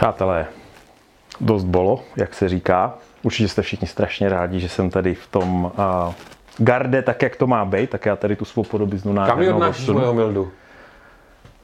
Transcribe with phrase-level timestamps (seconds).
[0.00, 0.46] Přátelé,
[1.40, 2.94] dost bolo, jak se říká.
[3.22, 6.14] Určitě jste všichni strašně rádi, že jsem tady v tom uh,
[6.58, 9.88] garde, tak jak to má být, tak já tady tu svou podobiznu Kam ji odnášíš
[9.88, 10.50] mojeho mildu?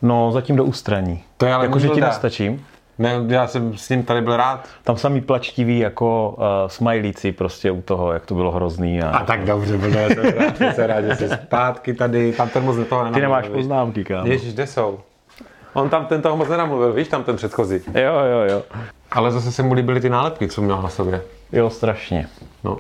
[0.02, 1.22] No, zatím do ústraní.
[1.36, 2.06] To je ale Jakože ti milda.
[2.06, 2.66] nestačím.
[2.98, 4.68] Ne, já jsem s ním tady byl rád.
[4.84, 9.02] Tam samý plačtiví jako uh, smajlíci prostě u toho, jak to bylo hrozný.
[9.02, 9.10] A...
[9.10, 12.48] A tak dobře, byl já jsem rád, já jsem rád, že jsi zpátky tady, tam
[12.48, 14.26] ten moc toho Ty nenamluvil, nemáš poznámky, kámo.
[14.26, 14.98] Ježíš, kde jsou?
[15.76, 17.80] On tam ten toho moc nenamluvil, víš, tam ten předchozí.
[17.94, 18.62] Jo, jo, jo.
[19.10, 21.22] Ale zase se mu líbily ty nálepky, co měl na sobě.
[21.52, 22.28] Jo, strašně.
[22.64, 22.78] No.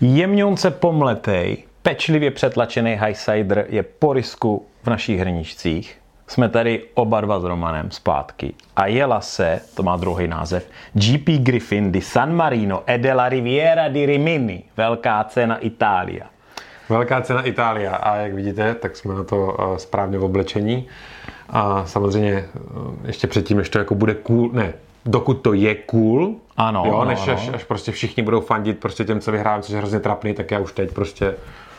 [0.00, 5.98] Jemňonce pomletej, pečlivě přetlačený high cider je po risku v našich hrničcích.
[6.26, 8.54] Jsme tady oba dva s Romanem zpátky.
[8.76, 13.88] A jela se, to má druhý název, GP Griffin di San Marino e della Riviera
[13.88, 14.62] di Rimini.
[14.76, 16.26] Velká cena Itália.
[16.88, 20.88] Velká cena Itália a jak vidíte, tak jsme na to eh, správně v oblečení.
[21.50, 24.72] A samozřejmě eh, ještě předtím, než to jako bude cool, ne,
[25.06, 27.32] dokud to je cool, Ano, jo, ano, než ano.
[27.32, 30.50] Až, až, prostě všichni budou fandit prostě těm, co vyhrávám, což je hrozně trapný, tak
[30.50, 31.34] já už teď prostě,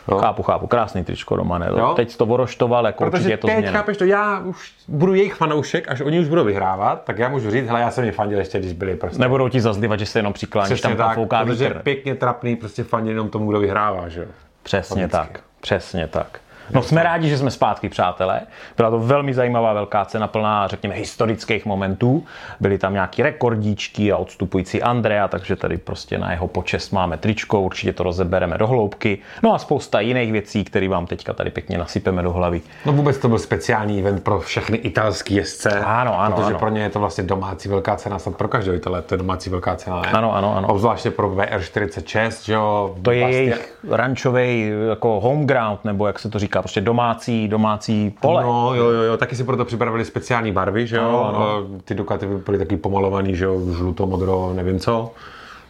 [0.08, 0.18] jo.
[0.18, 1.68] Chápu, chápu, krásný tričko, Romane.
[1.78, 1.92] Jo.
[1.96, 3.78] Teď to voroštoval, jako určitě Protože je to teď, změna.
[3.78, 7.50] chápeš to, já už budu jejich fanoušek, až oni už budou vyhrávat, tak já můžu
[7.50, 9.18] říct, hele, já jsem je fandil ještě, když byli prostě.
[9.18, 11.78] Nebudou ti zazlivat, že se jenom přikláníš, tam, Přesně tam tak, fouká protože vítr.
[11.82, 14.26] pěkně trapný prostě fandit jenom tomu, kdo vyhrává, že jo.
[14.62, 15.12] Přesně Logicky.
[15.12, 16.40] tak, přesně tak.
[16.74, 18.40] No jsme rádi, že jsme zpátky, přátelé.
[18.76, 22.24] Byla to velmi zajímavá velká cena, plná, řekněme, historických momentů.
[22.60, 27.60] Byly tam nějaký rekordíčky a odstupující Andrea, takže tady prostě na jeho počest máme tričko,
[27.60, 29.18] určitě to rozebereme do hloubky.
[29.42, 32.60] No a spousta jiných věcí, které vám teďka tady pěkně nasypeme do hlavy.
[32.86, 35.80] No vůbec to byl speciální event pro všechny italský jezdce.
[35.80, 36.58] Ano, ano, Protože ano.
[36.58, 39.50] pro ně je to vlastně domácí velká cena, snad pro každého Itale, to je domácí
[39.50, 40.08] velká cena, ne?
[40.12, 40.68] Ano, ano, ano.
[40.68, 42.94] Obzvláště pro VR46, že jo.
[43.02, 47.48] To je Bastia- jejich rančový jako home ground, nebo jak se to říká, prostě domácí,
[47.48, 48.42] domácí pole.
[48.42, 51.02] No, jo, jo, jo, taky si proto připravili speciální barvy, že jo.
[51.02, 51.66] Ano, ano.
[51.84, 55.10] Ty Ducati byly taky pomalovaný, že jo, žluto, modro, nevím co.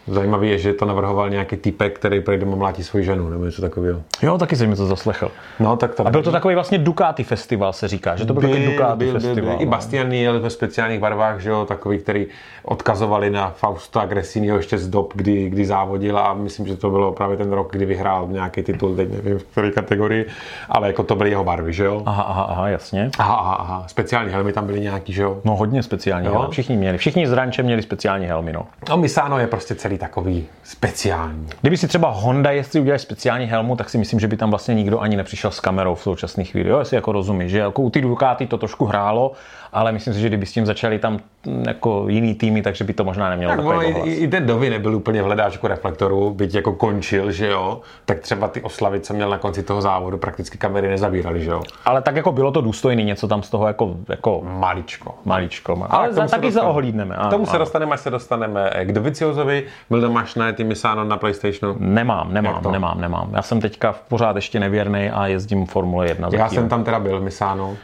[0.07, 3.63] Zajímavý je, že to navrhoval nějaký typek, který prý doma mlátí svoji ženu, nebo něco
[3.63, 4.03] takového.
[4.23, 5.31] Jo, taky jsem mi to zaslechl.
[5.61, 8.43] No, tak to A byl to takový vlastně Ducati festival, se říká, že to byl,
[8.43, 9.57] takový Ducati festival.
[9.59, 9.71] I no.
[9.71, 12.27] Bastian jel ve speciálních barvách, že jo, takový, který
[12.63, 17.13] odkazovali na Fausta Gresiniho ještě z dob, kdy, kdy závodil a myslím, že to bylo
[17.13, 20.27] právě ten rok, kdy vyhrál nějaký titul, teď nevím v které kategorii,
[20.69, 22.03] ale jako to byly jeho barvy, že jo.
[22.07, 23.11] Aha, aha, aha, jasně.
[23.19, 25.39] Aha, aha, aha, speciální helmy tam byly nějaký, že jo.
[25.45, 26.33] No hodně speciální Jo?
[26.33, 26.49] helmy.
[26.51, 28.67] Všichni měli, všichni z ranče měli speciální helmy, no.
[28.89, 31.48] No Misano je prostě celý takový speciální.
[31.60, 34.75] Kdyby si třeba Honda jezdci udělali speciální helmu, tak si myslím, že by tam vlastně
[34.75, 36.69] nikdo ani nepřišel s kamerou v současné chvíli.
[36.70, 39.32] Jo, jestli jako rozumíš, že jako u ty Ducati to trošku hrálo,
[39.72, 42.92] ale myslím si, že kdyby s tím začali tam mm, jako jiný týmy, takže by
[42.92, 46.54] to možná nemělo Tak takový i, i, ten Dovi nebyl úplně v hledáčku reflektoru, byť
[46.54, 50.59] jako končil, že jo, tak třeba ty oslavy, co měl na konci toho závodu, prakticky
[50.59, 51.62] kamery nezabíraly, že jo.
[51.84, 55.14] Ale tak jako bylo to důstojný, něco tam z toho jako, jako Maličko.
[55.24, 55.86] maličko.
[55.91, 56.53] Ale k za, se taky dostaneme.
[56.66, 57.14] zaohlídneme.
[57.14, 57.59] K Ano, tomu se ano.
[57.59, 59.64] dostaneme, až se dostaneme k Doviciozovi.
[59.91, 61.76] Byl máš na ty Misano na PlayStationu?
[61.78, 63.31] Nemám, nemám, nemám, nemám.
[63.34, 66.59] Já jsem teďka pořád ještě nevěrný a jezdím Formule 1 Já zatím.
[66.59, 67.76] jsem tam teda byl v Misano,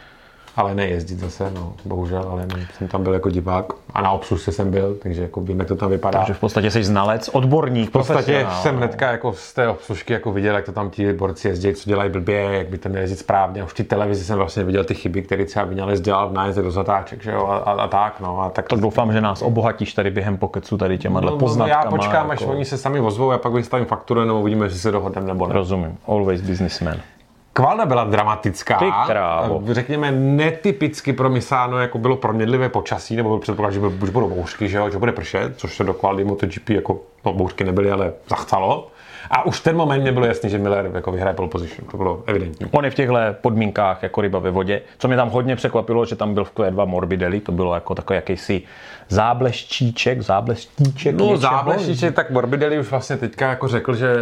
[0.59, 4.53] ale nejezdit zase, no, bohužel, ale ne, jsem tam byl jako divák a na obslužce
[4.53, 6.19] jsem byl, takže jako vím, jak to tam vypadá.
[6.19, 8.79] Takže v podstatě jsi znalec, odborník, V podstatě jsem no.
[8.79, 12.11] hnedka jako z té obslužky jako viděl, jak to tam ti borci jezdí, co dělají
[12.11, 13.65] blbě, jak by to měli jezdit správně.
[13.65, 16.65] Už v té televizi jsem vlastně viděl ty chyby, které třeba Vinales dělal v nájezdech
[16.65, 18.41] do zatáček, že jo, a, a, a, tak, no.
[18.41, 21.83] A tak Tak doufám, že nás obohatíš tady během pokecu tady těma no, no, poznatkama.
[21.85, 22.53] já počkám, až jako...
[22.53, 25.55] oni se sami ozvou a pak vystavím fakturu, nebo uvidíme, jestli se dohodneme nebo ne.
[25.55, 26.97] Rozumím, always businessman.
[27.59, 28.79] Kvalda byla dramatická.
[28.79, 29.63] Ty krávo.
[29.71, 34.69] Řekněme netypicky pro Misano, jako bylo proměnlivé počasí, nebo byl předpoklad, že už budou bouřky,
[34.69, 38.13] že, jo, že bude pršet, což se do Kvaldy MotoGP jako, no bouřky nebyly, ale
[38.29, 38.89] zachcalo.
[39.31, 41.89] A už ten moment mě bylo jasný, že Miller jako vyhraje pole position.
[41.91, 42.67] To bylo evidentní.
[42.71, 44.83] On je v těchto podmínkách jako ryba ve vodě.
[44.99, 48.15] Co mě tam hodně překvapilo, že tam byl v Q2 Morbidelli, to bylo jako takový
[48.15, 48.63] jakýsi
[49.09, 51.37] zábleštíček, zábleštíček No něčeho.
[51.37, 54.15] zábleštíče, tak Morbidelli už vlastně teďka jako řekl, že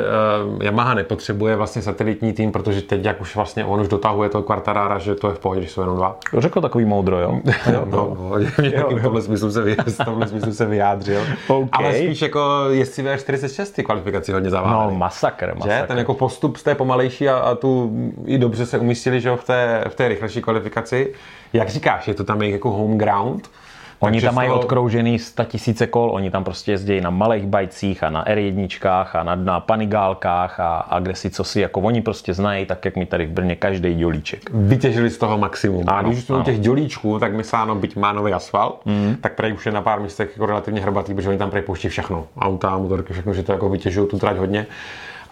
[0.55, 4.43] uh, Yamaha nepotřebuje vlastně satelitní tým, protože teď jak už vlastně on už dotahuje toho
[4.43, 6.19] Quartarara, že to je v pohodě, že jsou jenom dva.
[6.39, 7.41] Řekl takový moudro, jo?
[7.73, 8.17] No, no,
[8.61, 11.21] mě taky v tomhle smyslu se, vy, v tomhle smyslu se vyjádřil.
[11.49, 11.69] OK.
[11.73, 14.95] Ale spíš jako jezdci V46 ty kvalifikaci hodně No, zaváhali.
[14.97, 15.55] masakr, že?
[15.59, 15.87] masakr.
[15.87, 17.93] Ten jako postup z té pomalejší a, a tu
[18.27, 21.13] i dobře se umístili že jo, v, té, v té rychlejší kvalifikaci.
[21.53, 23.51] Jak říkáš, je to tam jejich jako home ground.
[23.99, 28.11] Oni tam mají odkroužený 100 tisíce kol, oni tam prostě jezdí na malých bajcích a
[28.11, 32.35] na R1 a na, na panigálkách a, a kde si co si, jako oni prostě
[32.35, 34.51] znají, tak jak mi tady v Brně každý dělíček.
[34.53, 35.85] vytěžili z toho maximum.
[35.87, 39.17] Ano, a když jsme u těch dělíčků, tak Misáno, byť má nový asfalt, mm.
[39.21, 41.89] tak prej už je na pár místech jako relativně hrbatý, protože oni tam prej pouští
[41.89, 42.27] všechno.
[42.39, 44.67] Auta, motorky, všechno, že to jako vytěžují tu trať hodně.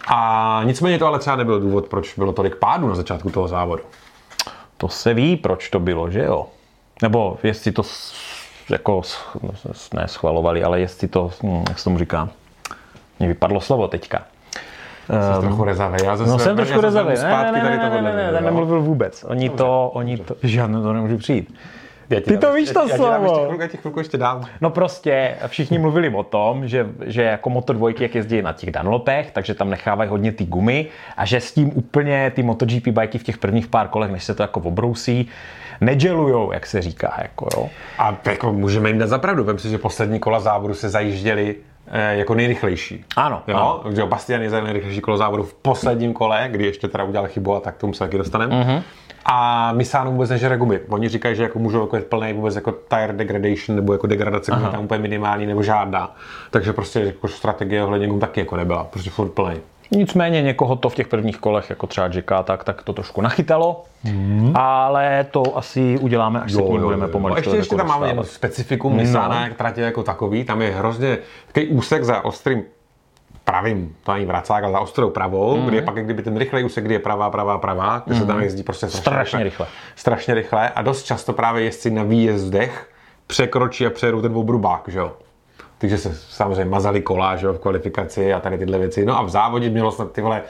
[0.07, 3.83] A nicméně to ale třeba nebyl důvod, proč bylo tolik pádů na začátku toho závodu.
[4.77, 6.45] To se ví, proč to bylo, že jo?
[7.01, 7.83] Nebo jestli to
[8.69, 9.01] jako,
[9.93, 12.29] ne schvalovali, ale jestli to, hm, jak se tomu říká,
[13.19, 14.21] mě vypadlo slovo teďka.
[15.35, 15.97] Jsi trochu rezavý.
[16.03, 17.09] Já zase, No jsem trošku rezavý.
[17.09, 18.11] vezmu Ne, Zpátky ne, tady ne, ne, tohohle.
[18.11, 18.33] ne, ne, jo.
[18.35, 19.23] ten nemluvil vůbec.
[19.27, 21.53] Oni to, oni to, žádné to nemůžu přijít.
[22.09, 23.45] Já ti Ty dám to víš to já ti dám ještě slovo.
[23.45, 24.45] chvilku, Já ti chvilku ještě dám.
[24.61, 28.71] No prostě všichni mluvili o tom, že, že jako Moto dvojky, jak jezdí na těch
[28.71, 30.87] Dunlopech, takže tam nechávají hodně ty gumy
[31.17, 34.35] a že s tím úplně ty MotoGP bajky v těch prvních pár kolech, než se
[34.35, 35.29] to jako obrousí,
[35.81, 37.13] negelujou, jak se říká.
[37.21, 37.69] Jako, jo.
[37.99, 39.43] A jako můžeme jim dát zapravdu.
[39.43, 41.55] Vem si, že poslední kola závodu se zajížděli
[42.11, 43.05] jako nejrychlejší.
[43.15, 43.83] Ano, Jo, ano.
[43.95, 47.27] že jo, Bastian je za nejrychlejší kolo závodu v posledním kole, kdy ještě teda udělal
[47.27, 48.55] chybu a tak tomu se taky dostaneme.
[48.63, 48.69] Mhm.
[48.77, 48.83] Mm-hmm.
[49.27, 50.79] A Misano vůbec nežere gumy.
[50.89, 54.67] Oni říkají, že jako můžou jako plný vůbec jako tire degradation nebo jako degradace gumy
[54.71, 56.15] tam úplně minimální nebo žádná.
[56.51, 58.83] Takže prostě jako strategie ohledně gum taky jako nebyla.
[58.83, 59.55] Prostě furt plný.
[59.91, 63.83] Nicméně někoho to v těch prvních kolech, jako třeba Jacka, tak, tak to trošku nachytalo,
[64.53, 67.33] ale to asi uděláme, až se k ní budeme pomalu.
[67.33, 70.43] No, ještě, ještě tam máme jedno specifikum Nissana, jak tratě jako takový.
[70.43, 71.17] Tam je hrozně
[71.47, 72.63] takový úsek za ostrým
[73.43, 75.65] pravým, to ani vracák, ale za ostrou pravou, mm.
[75.65, 78.41] kde je pak kdyby ten rychlej úsek, kdy je pravá, pravá, pravá, kde se tam
[78.41, 79.67] jezdí prostě strašně, Strašně rychle.
[79.95, 82.89] Strašně rychle a dost často právě jezdci na výjezdech
[83.27, 85.11] překročí a přejedou ten obrubák, že jo.
[85.77, 89.05] Takže se samozřejmě mazali kola, že jo, v kvalifikaci a tady tyhle věci.
[89.05, 90.41] No a v závodě mělo snad ty vole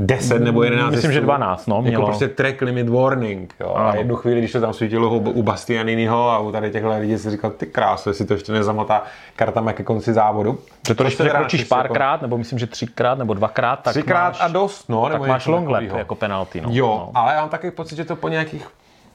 [0.00, 1.24] 10 nebo 11 Myslím, že jezdců.
[1.26, 2.06] 12, no, Jako mělo.
[2.06, 3.74] prostě track limit warning, jo.
[3.76, 7.18] A jednu chvíli, když to tam svítilo u, u Bastianiniho a u tady těchto lidí
[7.18, 9.02] si říkal, ty krásu, jestli to ještě nezamotá
[9.36, 10.58] kartama ke konci závodu.
[10.88, 14.28] Že to, když překročíš naštěstí jako- párkrát, nebo myslím, že třikrát nebo dvakrát, tak Třikrát
[14.28, 15.02] máš, a dost, no.
[15.02, 16.60] tak nebo máš něco long lap jako penalty.
[16.60, 16.68] No.
[16.72, 17.10] Jo, No.
[17.14, 18.66] ale já mám takový pocit, že to po nějakých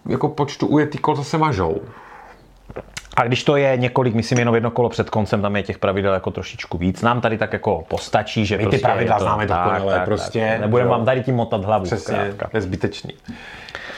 [0.09, 1.77] jako počtu ujetých kol zase mažou.
[3.17, 6.13] A když to je několik, myslím jenom jedno kolo před koncem, tam je těch pravidel
[6.13, 7.01] jako trošičku víc.
[7.01, 10.87] Nám tady tak jako postačí, že ty prostě pravidla je to, známe dokonale, prostě, Nebudeme
[10.89, 10.91] jo.
[10.91, 11.83] vám tady tím motat hlavu.
[11.85, 12.47] Přesně, zkrátka.
[12.51, 13.13] to je zbytečný.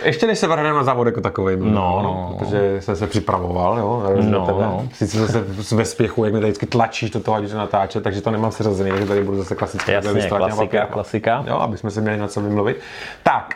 [0.03, 2.35] Ještě než se vrhneme na závod jako takový, no, no, no.
[2.39, 4.63] protože jsem se připravoval, jo, No, tebe.
[4.63, 4.87] no.
[4.93, 8.21] Sice zase ve spěchu, jak mě tady vždycky tlačíš do toho, ať to natáčet, takže
[8.21, 11.43] to nemám seřazený, takže tady budu zase klasicky Jasně, klasika, klasika.
[11.47, 12.79] Jo, aby jsme se měli na co vymluvit.
[13.23, 13.55] Tak,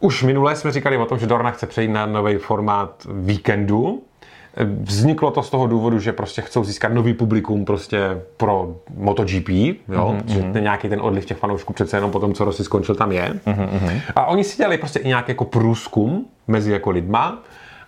[0.00, 4.02] už minule jsme říkali o tom, že Dorna chce přejít na nový formát víkendu.
[4.80, 9.74] Vzniklo to z toho důvodu, že prostě chcou získat nový publikum prostě pro MotoGP, jo?
[9.88, 10.22] Mm-hmm.
[10.26, 13.12] že ten nějaký ten odliv těch fanoušků přece jenom po tom, co Rossi skončil, tam
[13.12, 13.32] je.
[13.46, 14.00] Mm-hmm.
[14.16, 17.42] A oni si dělali prostě i nějaký jako průzkum mezi jako lidma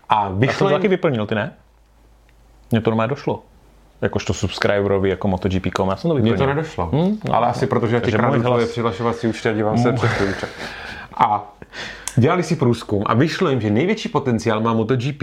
[0.09, 1.53] a Já vyšlo to jim, taky vyplnil, ty ne?
[2.70, 3.43] Mně to normálně došlo.
[4.03, 6.37] Jakožto subscriberovi jako MotoGP.com, já jsem to vyplnil.
[6.37, 6.87] Mně to nedošlo.
[6.93, 10.11] Hmm, no, ale asi protože ti Takže kradu tvoje přihlašovací účty a dívám se přes
[10.20, 10.49] účet.
[11.17, 11.55] A
[12.17, 15.23] dělali si průzkum a vyšlo jim, že největší potenciál má MotoGP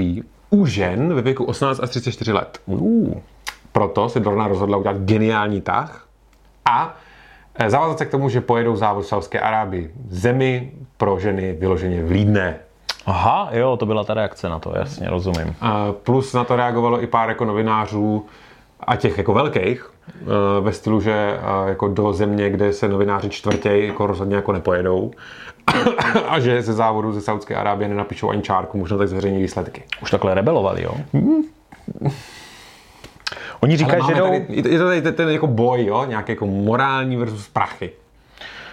[0.49, 2.59] u žen ve věku 18 až 34 let.
[2.65, 3.13] Uh,
[3.71, 6.07] Proto se Dorna rozhodla udělat geniální tah
[6.65, 6.95] a
[7.55, 9.91] eh, zavázat se k tomu, že pojedou závod v Saudské Arábii.
[10.09, 12.55] Zemi pro ženy vyloženě vlídné.
[13.05, 15.55] aha, jo, to byla ta reakce na to, jasně, rozumím.
[15.61, 18.25] A plus na to reagovalo i pár jako novinářů
[18.79, 20.25] a těch jako velkých eh,
[20.61, 25.11] ve stylu, že eh, jako do země, kde se novináři čtvrtěj jako rozhodně jako nepojedou
[26.27, 29.83] a že ze závodu ze Saudské Arábie nenapíšou ani čárku, možná tak zveřejní výsledky.
[30.01, 30.93] Už takhle rebelovali, jo?
[33.59, 34.27] Oni říkají, že jdou...
[34.27, 36.05] tady, je to tady ten, ten jako boj, jo?
[36.05, 37.91] nějaký jako morální versus prachy.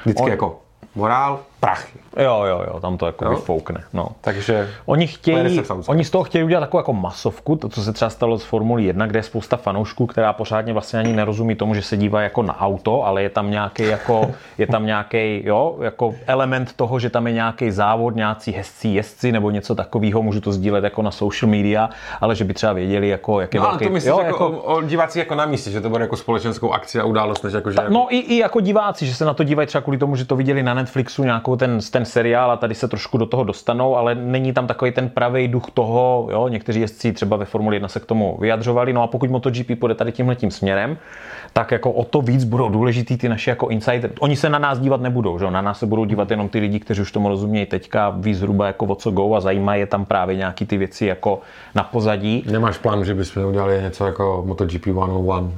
[0.05, 0.61] Vždycky On- jako
[0.95, 1.99] morál, prachy.
[2.17, 3.31] Jo, jo, jo, tam to jako Jo?
[3.31, 4.09] vyfoukne, no.
[4.21, 8.11] Takže Oni chtějí, oni z toho chtějí udělat takovou jako masovku, to, co se třeba
[8.11, 11.83] stalo z Formuli 1, kde je spousta fanoušků, která pořádně vlastně ani nerozumí tomu, že
[11.83, 16.15] se dívají jako na auto, ale je tam nějaký jako, je tam nějaký, jo, jako
[16.27, 20.53] element toho, že tam je nějaký závod, nějací hezcí jezdci nebo něco takového, můžu to
[20.53, 23.73] sdílet jako na social media, ale že by třeba věděli, jako, jak je No, ale
[23.73, 24.49] velký, to myslíš jo, jako, jako...
[24.49, 27.53] O, o, diváci jako na místě, že to bude jako společenskou akci a událost, než
[27.53, 27.93] jako, že jako...
[27.93, 30.37] No i, i jako diváci, že se na to dívají třeba kvůli tomu, že to
[30.37, 34.15] viděli na Netflixu nějakou ten, ten seriál a tady se trošku do toho dostanou, ale
[34.15, 38.01] není tam takový ten pravý duch toho, jo, někteří jezdci třeba ve Formuli 1 se
[38.01, 40.99] k tomu vyjadřovali, no a pokud MotoGP půjde tady tímhle tím směrem,
[41.53, 44.11] tak jako o to víc budou důležitý ty naše jako insider.
[44.21, 45.51] Oni se na nás dívat nebudou, že?
[45.51, 48.67] na nás se budou dívat jenom ty lidi, kteří už tomu rozumějí teďka, ví zhruba
[48.67, 51.41] jako o co go a zajímají je tam právě nějaký ty věci jako
[51.75, 52.45] na pozadí.
[52.51, 55.51] Nemáš plán, že bychom udělali něco jako MotoGP 101?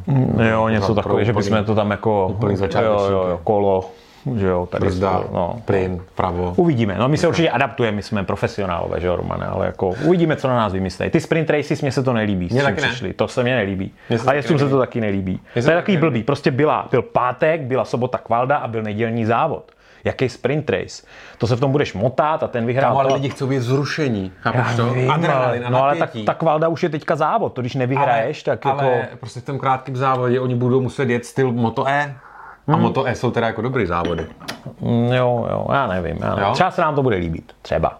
[0.50, 3.90] Jo, něco takové, že bychom to tam jako úplný jo, jo, jo, kolo,
[4.36, 5.62] že jo, tady Brzda, no.
[5.64, 6.52] plyn, pravo.
[6.56, 6.96] Uvidíme.
[6.98, 10.48] No my se určitě adaptujeme, my jsme profesionálové, že jo, Romane, ale jako uvidíme, co
[10.48, 11.10] na nás vymyslí.
[11.10, 12.88] Ty sprint races, mně se to nelíbí, s Mně čím taky ne.
[12.88, 13.12] přišli.
[13.12, 13.94] To se mně nelíbí.
[14.16, 15.32] Se A jezdcům se to taky nelíbí.
[15.32, 16.22] Mně To je taky takový blbý.
[16.22, 19.72] Prostě byla, byl pátek, byla sobota kvalda a byl nedělní závod.
[20.04, 21.02] Jaký sprint race?
[21.38, 22.90] To se v tom budeš motat a ten vyhrál.
[22.90, 23.14] Tam ale to.
[23.14, 24.90] lidi chcou být zrušení, chápeš to?
[24.90, 27.74] vím, Adrenalin a ale, no ale tak, ta kvalda už je teďka závod, to když
[27.74, 29.16] nevyhraješ, tak ale jako...
[29.16, 32.14] prostě v tom krátkém závodě oni budou muset jet styl Moto E.
[32.68, 32.82] A Hmm.
[32.82, 34.26] Moto E jsou teda jako dobrý závody.
[34.80, 36.16] Mm, Jo, jo, já nevím.
[36.20, 36.44] Já nevím.
[36.44, 36.52] Jo?
[36.52, 37.52] Třeba se nám to bude líbit.
[37.62, 37.98] Třeba.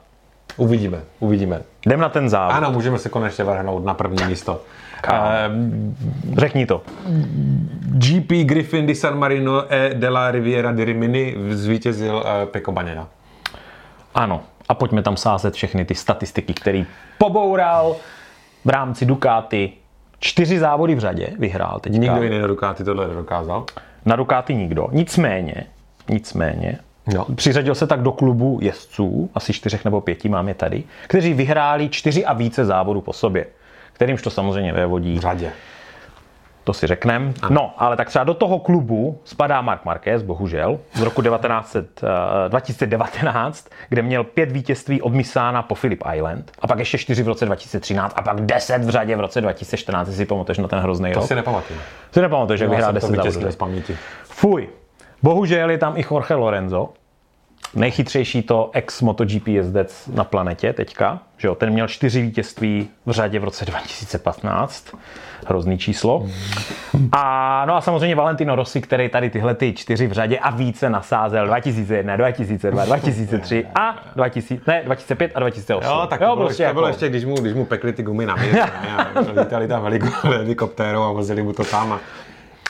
[0.57, 1.63] Uvidíme, uvidíme.
[1.87, 2.55] Jdem na ten závod.
[2.57, 4.61] Ano, můžeme se konečně vrhnout na první místo.
[5.05, 5.97] Ehm,
[6.39, 6.83] Řekni to.
[7.83, 13.07] GP Griffin di San Marino e della Riviera di Rimini zvítězil eh, Peko Bagnaia.
[14.15, 14.41] Ano.
[14.69, 16.87] A pojďme tam sázet všechny ty statistiky, který
[17.19, 17.97] poboural
[18.65, 19.73] v rámci Ducati.
[20.21, 21.99] Čtyři závody v řadě vyhrál teďka.
[21.99, 23.65] Nikdo jiný na Ducati tohle nedokázal.
[24.09, 24.89] Na Ducati nikdo.
[24.93, 25.55] Nicméně,
[26.09, 26.79] nicméně,
[27.15, 27.27] Jo.
[27.35, 32.25] přiřadil se tak do klubu jezdců, asi čtyřech nebo pěti máme tady, kteří vyhráli čtyři
[32.25, 33.47] a více závodů po sobě.
[33.93, 35.53] Kterýmž to samozřejmě vévodí V řadě.
[36.69, 37.33] To si řekneme.
[37.51, 42.49] No, ale tak třeba do toho klubu spadá Mark Marquez, bohužel, z roku 1900, eh,
[42.49, 47.29] 2019, kde měl pět vítězství od Misána po Philip Island a pak ještě čtyři v
[47.29, 50.79] roce 2013 a pak deset v řadě v roce 2014, jestli si pamatuješ na ten
[50.79, 51.29] hrozný To rok.
[51.29, 51.79] si nepamatuju.
[52.13, 53.23] Si nepamatuješ, Já vyhrál jsem to 10 závodů.
[53.23, 53.97] vytěsnil z paměti.
[54.25, 54.69] Fuj.
[55.23, 56.89] Bohužel je tam i Jorge Lorenzo,
[57.75, 61.19] nejchytřejší to ex-MotoGP jezdec na planetě teďka.
[61.39, 61.55] Že jo?
[61.55, 63.65] Ten měl čtyři vítězství v řadě v roce
[64.13, 64.95] 2015.
[65.47, 66.27] Hrozný číslo.
[67.13, 70.91] A, no a samozřejmě Valentino Rossi, který tady tyhle ty čtyři v řadě a více
[70.91, 75.91] nasázel 2001, 2002, 2003 a 2000, ne, 2005 a 2008.
[75.91, 77.93] Jo, tak to, bylo, prostě ještě, to bylo jako- ještě, když mu, když mu pekli
[77.93, 78.63] ty gumy na mě.
[78.63, 79.07] a
[79.41, 81.93] lítali tam heliko- helikoptérou a vozili mu to tam.
[81.93, 82.01] A...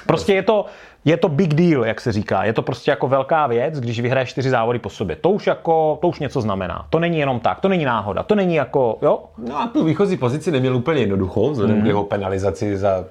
[0.07, 0.67] Prostě je to,
[1.05, 2.45] je to big deal, jak se říká.
[2.45, 5.17] Je to prostě jako velká věc, když vyhraješ čtyři závody po sobě.
[5.17, 6.87] To už jako, to už něco znamená.
[6.91, 9.19] To není jenom tak, to není náhoda, to není jako, jo?
[9.49, 11.85] No a tu výchozí pozici neměl úplně jednoduchou, vzhledem Mhm.
[11.85, 13.05] k jeho penalizaci za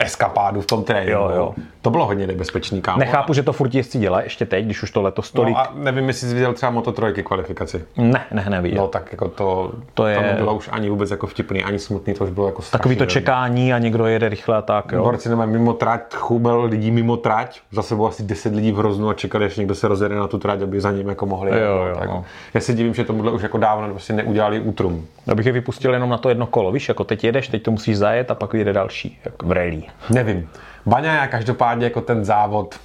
[0.00, 1.12] eskapádu v tom tréninku.
[1.22, 1.54] Jo, jo.
[1.82, 2.98] To bylo hodně nebezpečný, kámo.
[2.98, 5.54] Nechápu, že to furt jezdci dělají ještě teď, když už to letos tolik.
[5.54, 7.84] No a nevím, jestli jsi viděl třeba Moto trojky kvalifikaci.
[7.96, 8.78] Ne, ne, neviděl.
[8.82, 12.14] No tak jako to, To je- to nebylo už ani vůbec jako vtipný, ani smutný,
[12.14, 15.02] to už bylo jako Takový to čekání a někdo jede rychle a tak, jo.
[15.04, 19.08] Borci nemají mimo trať, chubel lidí mimo trať, za sebou asi 10 lidí v hroznu
[19.08, 21.50] a čekali, až někdo se rozjede na tu trať, aby za ním jako mohli.
[21.50, 22.08] Jo, no, jo, tak.
[22.08, 22.24] no.
[22.54, 25.06] Já se divím, že tomuhle už jako dávno prostě neudělali útrum.
[25.32, 27.96] Abych je vypustil jenom na to jedno kolo, víš, jako teď jedeš, teď to musíš
[27.98, 29.82] zajet a pak vyjede další, jako v rally.
[30.10, 30.48] Nevím.
[30.86, 32.80] Baňa každopádně jako ten závod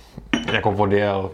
[0.51, 1.31] jako odjel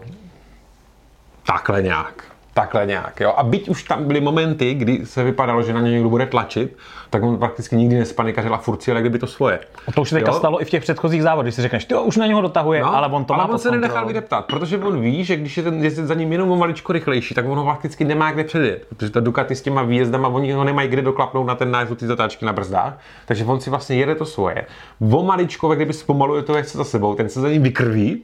[1.46, 2.24] takhle nějak.
[2.54, 3.34] Takhle nějak, jo.
[3.36, 6.76] A byť už tam byly momenty, kdy se vypadalo, že na něj někdo bude tlačit,
[7.12, 9.60] tak on prakticky nikdy nespanikařil a furt si jel, jak kdyby to svoje.
[9.88, 10.38] A to už se teďka Jo?
[10.38, 12.94] stalo i v těch předchozích závodech, když si řekneš, ty už na něho dotahuje, no,
[12.96, 15.62] ale on to ale má on se nenechal vydeptat, protože on ví, že když je
[15.62, 18.86] ten jezdec za ním jenom o maličko rychlejší, tak on ho prakticky nemá kde předjet.
[18.88, 22.06] Protože ta Ducati s těma výjezdama, oni ho nemají kde doklapnout na ten nájezd ty
[22.06, 22.98] zatáčky na brzdách.
[23.26, 24.66] Takže on si vlastně jede to svoje.
[25.12, 28.22] O maličko, jak kdyby zpomaluje to jezdce za sebou, ten se za ním vykrví,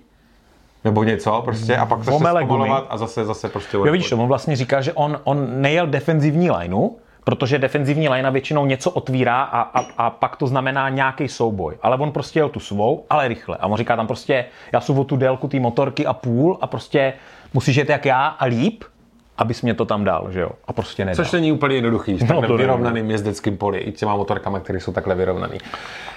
[0.84, 2.16] nebo něco prostě, a pak gumy.
[2.16, 6.50] zpomalovat a zase, zase prostě Jo, vidíš on vlastně říká, že on, on nejel defenzivní
[6.50, 6.88] lineu,
[7.28, 11.76] protože defenzivní linea většinou něco otvírá a, a, a pak to znamená nějaký souboj.
[11.82, 13.56] Ale on prostě jel tu svou, ale rychle.
[13.60, 17.12] A on říká tam prostě, já o tu délku té motorky a půl a prostě
[17.54, 18.84] musíš jet jak já a líp,
[19.38, 20.50] abys mě to tam dal, že jo?
[20.66, 21.24] A prostě nedal.
[21.24, 24.92] Což není úplně jednoduchý, s No, takhle vyrovnaným jezdeckým poli, i těma motorkama, které jsou
[24.92, 25.58] takhle vyrovnaný.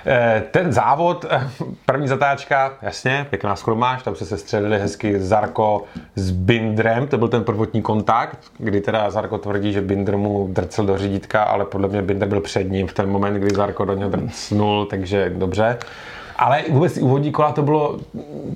[0.05, 1.49] Eh, Ten závod, eh,
[1.85, 5.83] první zatáčka, jasně, pěkná skromáž, tam se sestřelili hezky Zarko
[6.15, 10.85] s Bindrem, to byl ten prvotní kontakt, kdy teda Zarko tvrdí, že Binder mu drcel
[10.85, 13.93] do řídítka, ale podle mě Binder byl před ním v ten moment, kdy Zarko do
[13.93, 15.77] něho drcnul, takže dobře.
[16.41, 17.99] Ale vůbec úvodní kola to bylo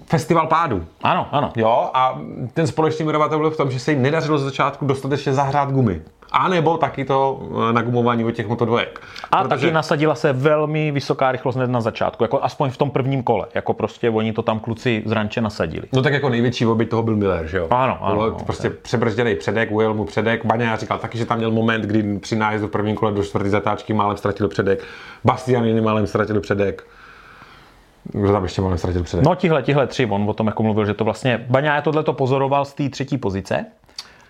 [0.06, 0.86] festival pádu.
[1.04, 1.52] Ano, ano.
[1.56, 2.20] Jo, a
[2.54, 6.02] ten společný jmenovatel byl v tom, že se jim nedařilo z začátku dostatečně zahrát gumy.
[6.32, 9.00] A nebo taky to eh, nagumování od těch motodvojek.
[9.32, 9.50] A Protože...
[9.50, 13.48] taky nasadila se velmi vysoká rychlost hned na začátku, jako aspoň v tom prvním kole.
[13.56, 15.84] Jako prostě oni to tam kluci z ranče nasadili.
[15.94, 17.68] No tak jako největší oběť toho byl Miller, že jo?
[17.70, 20.46] Ano, ano, Bylo no, prostě přebržděný předek, ujel mu předek.
[20.46, 23.50] Baňa říkal taky, že tam měl moment, kdy při nájezdu v prvním kole do čtvrté
[23.50, 24.84] zatáčky málem ztratil předek.
[25.24, 26.84] Bastianini málem ztratil předek.
[28.12, 29.26] Kdo tam ještě málem ztratil předek?
[29.26, 32.14] No tihle, tihle tři, on o tom jako mluvil, že to vlastně, Baňá tohle to
[32.14, 33.66] pozoroval z té třetí pozice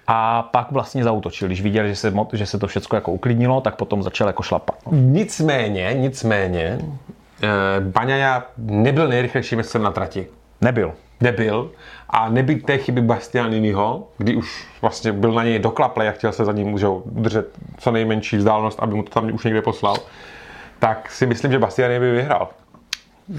[0.08, 1.48] a pak vlastně zautočil.
[1.48, 4.76] Když viděl, že se, že se to všechno jako uklidnilo, tak potom začal jako šlapat.
[4.86, 4.98] No.
[4.98, 6.80] Nicméně, nicméně,
[7.44, 7.48] eh,
[7.80, 10.28] Baňaja nebyl nejrychlejším jezdcem na trati.
[10.62, 10.94] Nebyl.
[11.22, 11.72] nebyl
[12.10, 16.46] a nebyt té chyby Bastianiniho, kdy už vlastně byl na něj doklaplej a chtěl se
[16.46, 19.96] za ním už udržet co nejmenší vzdálenost, aby mu to tam už někde poslal,
[20.80, 22.50] tak si myslím, že Bastianini by vyhrál.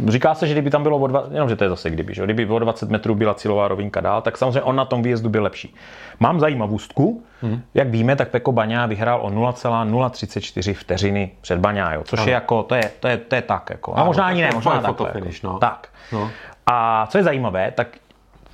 [0.08, 2.24] Říká se, že kdyby tam bylo o dva, jenom že to je zase kdyby, že?
[2.24, 5.42] kdyby o 20 metrů byla cílová rovinka dál, tak samozřejmě on na tom výjezdu byl
[5.42, 5.74] lepší.
[6.20, 7.62] Mám zajímavostku, mm.
[7.74, 12.28] jak víme, tak Peko Baňá vyhrál o 0,034 vteřiny před Baňájo, což Ano.
[12.28, 13.98] je jako, to je, to je, to je tak jako.
[13.98, 14.94] A možná ani ne, možná takhle.
[14.94, 15.52] fotofinish, jako.
[15.52, 15.58] no.
[15.58, 15.88] Tak.
[16.12, 16.30] No.
[16.66, 17.88] A co je zajímavé, tak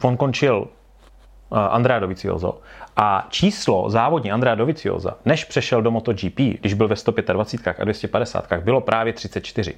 [0.02, 2.60] on končil uh, Andrea Dovizioso
[2.96, 8.46] a číslo závodní Andrea Doviziosa, než přešel do MotoGP, když byl ve 125 a 250,
[8.60, 9.74] bylo právě 34.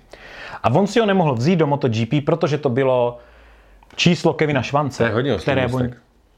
[0.62, 3.18] A on si ho nemohl vzít do MotoGP, protože to bylo
[3.96, 5.90] číslo Kevina Švance, To je hodně které on.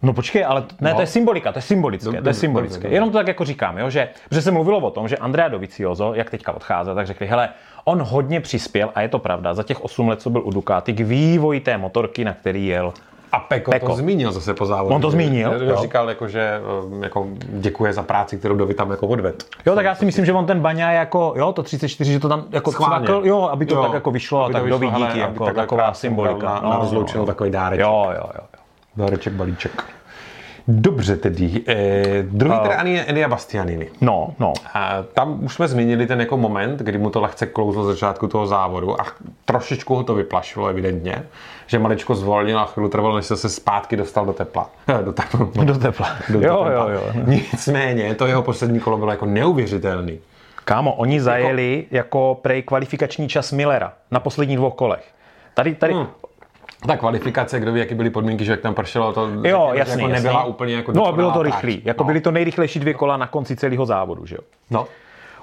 [0.02, 0.94] No počkej, ale t- ne, No.
[0.96, 2.82] to je symbolika, to je symbolické, Dobře, to je dobře, symbolické.
[2.82, 2.94] dobře.
[2.94, 6.14] Jenom to tak jako říkám, jo, že, že se mluvilo o tom, že Andrea Dovizioso,
[6.14, 7.48] jak teďka odchází, tak řekli, hele,
[7.84, 10.92] on hodně přispěl, a je to pravda, za těch 8 let, co byl u Ducati,
[10.92, 12.92] k vývoji té motorky, na který jel.
[13.32, 13.86] A Peko, Peko.
[13.86, 14.94] to zmínil zase po závodu.
[14.94, 15.76] On to zmínil, Že- jo.
[15.82, 19.44] Říkal, jako, že um, jako, děkuje za práci, kterou Dovi tam jako odved.
[19.66, 22.28] Jo, tak já si myslím, že on ten Baňa jako, jo, to 34, že to
[22.28, 23.06] tam jako Schválně.
[23.06, 25.20] cvakl, jo, aby to Jo, tak jako vyšlo, aby a tak vyšlo, díky, hele, aby
[25.20, 26.60] jako taková krásně symbolika.
[26.62, 27.86] Na, na rozloučenou takový dáreček.
[27.86, 28.44] Jo, jo, jo.
[28.96, 29.84] Dáreček, balíček.
[30.68, 31.62] Dobře tedy.
[31.68, 32.86] Eh, druhý uh.
[32.86, 33.90] je Elia Bastianini.
[34.00, 34.52] No, no.
[34.74, 38.28] A tam už jsme zmínili ten jako moment, kdy mu to lehce klouzlo z začátku
[38.28, 39.04] toho závodu a
[39.44, 41.22] trošičku ho to vyplašilo evidentně,
[41.66, 44.70] že maličko zvolnil a chvíli trvalo, než se zpátky dostal do tepla.
[45.04, 45.64] Do tepla.
[45.64, 46.08] Do tepla.
[46.28, 46.70] Do Jo, tepla.
[46.72, 47.02] jo, jo.
[47.26, 50.18] Nicméně, to jeho poslední kolo bylo jako neuvěřitelný.
[50.64, 55.04] Kámo, oni zajeli jako prej kvalifikační čas Millera na posledních dvou kolech.
[55.54, 56.06] Tady, tady, Hmm.
[56.86, 60.08] Ta kvalifikace, kdo ví, jaký byly podmínky, že jak tam pršelo, to Jo, jasný, jako
[60.08, 60.12] jasný.
[60.12, 61.82] nebyla úplně jako No, bylo dokonalá to rychlý.
[61.84, 62.06] Jako no.
[62.06, 64.40] byly to nejrychlejší dvě kola na konci celého závodu, že jo?
[64.70, 64.86] No.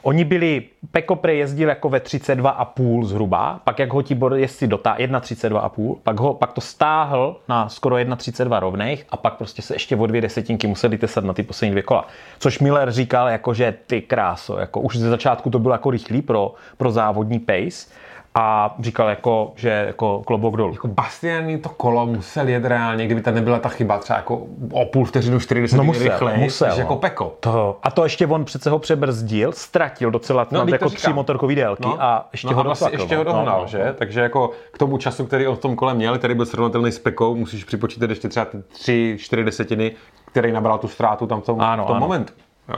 [0.03, 4.95] Oni byli, Peko Pre jezdil jako ve 32,5 zhruba, pak jak ho Tibor jezdci dotá
[4.95, 9.95] 1,32,5, pak, ho, pak to stáhl na skoro 1,32 rovných a pak prostě se ještě
[9.95, 12.07] o dvě desetinky museli tesat na ty poslední dvě kola.
[12.39, 16.21] Což Miller říkal, jako, že ty kráso, jako už ze začátku to bylo jako rychlý
[16.21, 17.87] pro, pro závodní pace
[18.35, 20.73] a říkal, jako, že jako klobouk dolů.
[20.73, 24.85] Jako Bastiani to kolo musel jet reálně, kdyby tam nebyla ta chyba třeba jako o
[24.85, 26.99] půl vteřinu, 40 No musel, rychleji, musel, jako no.
[26.99, 27.35] Peko.
[27.39, 31.55] To, a to ještě on přece ho přebrzdil, ztratil docela No, no, jako tři motorkový
[31.55, 33.31] délky a ještě no ho a vlastně ještě ho no.
[33.31, 33.95] dohnal, No, no, že?
[33.97, 36.99] Takže jako k tomu času, který on v tom kole měl, který byl srovnatelný s
[36.99, 39.91] Pekou, musíš připočítat ještě třeba ty tři, čtyři desetiny,
[40.25, 42.05] který nabral tu ztrátu tam v tom, Ano, v tom ano.
[42.05, 42.33] momentu.
[42.69, 42.75] Jo.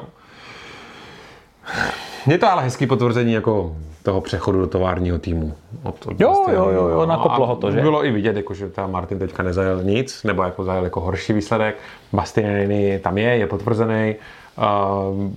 [2.28, 5.54] Je to ale hezký potvrzení jako toho přechodu do továrního týmu.
[5.84, 6.72] Od, od Jo, Bastianiho.
[6.72, 7.82] jo, jo, jo, nakoplo ho to, že?
[7.82, 11.34] Bylo i vidět, jako, že ta Martin teďka nezajel nic, nebo jako zajel jako horší
[11.34, 11.76] výsledek.
[12.14, 14.16] Bastianini tam je, je potvrzený.
[14.58, 15.32] Uh,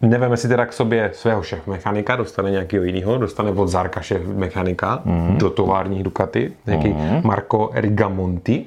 [0.00, 4.26] Neveme si teda k sobě svého šéf mechanika, dostane nějakého jiného, dostane od Zarka šéf
[4.26, 5.38] mechanika mm.
[5.38, 7.20] do továrních Ducati, nějaký mm.
[7.24, 8.66] Marco Rigamonti.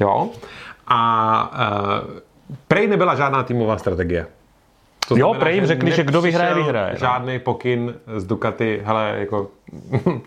[0.00, 0.28] Jo.
[0.86, 1.50] A
[2.04, 2.20] uh,
[2.68, 4.26] prej nebyla žádná týmová strategie.
[5.08, 6.98] To Jo, prej jim řekli, že kdo vyhraje, vyhraje, no.
[6.98, 9.50] Žádný pokyn z Ducati, hele, jako...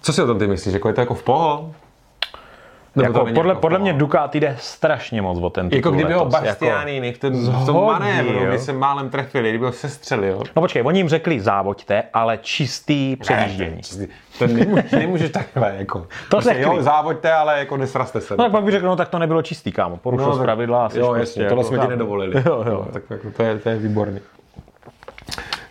[0.00, 0.74] Co si o tom ty myslíš?
[0.74, 1.74] Jako je to jako v poho?
[2.96, 5.92] To Jako, není podle, jako podle mě Ducati jde strašně moc o ten Jako titul
[5.92, 8.46] kdyby ho letos, jako- Bastianini v, ten, v tom manévru, jo.
[8.48, 10.42] kdy se málem trefili, kdyby ho sestřelil.
[10.56, 13.80] No počkej, oni jim řekli závoďte, ale čistý předjíždění.
[14.38, 15.98] To nemůžeš, nemůžeš takhle, jako.
[15.98, 16.76] To prostě, řekli.
[16.76, 18.34] jo, závoďte, ale jako nesraste se.
[18.36, 19.96] No tak pak bych řekl, no tak to nebylo čistý, kámo.
[19.96, 22.42] Porušil no, tak- pravidla Jo, prostě jasně, jako tohle jsme ti nedovolili.
[22.46, 22.86] Jo, jo.
[22.92, 24.20] tak jako, to, je, to je výborný.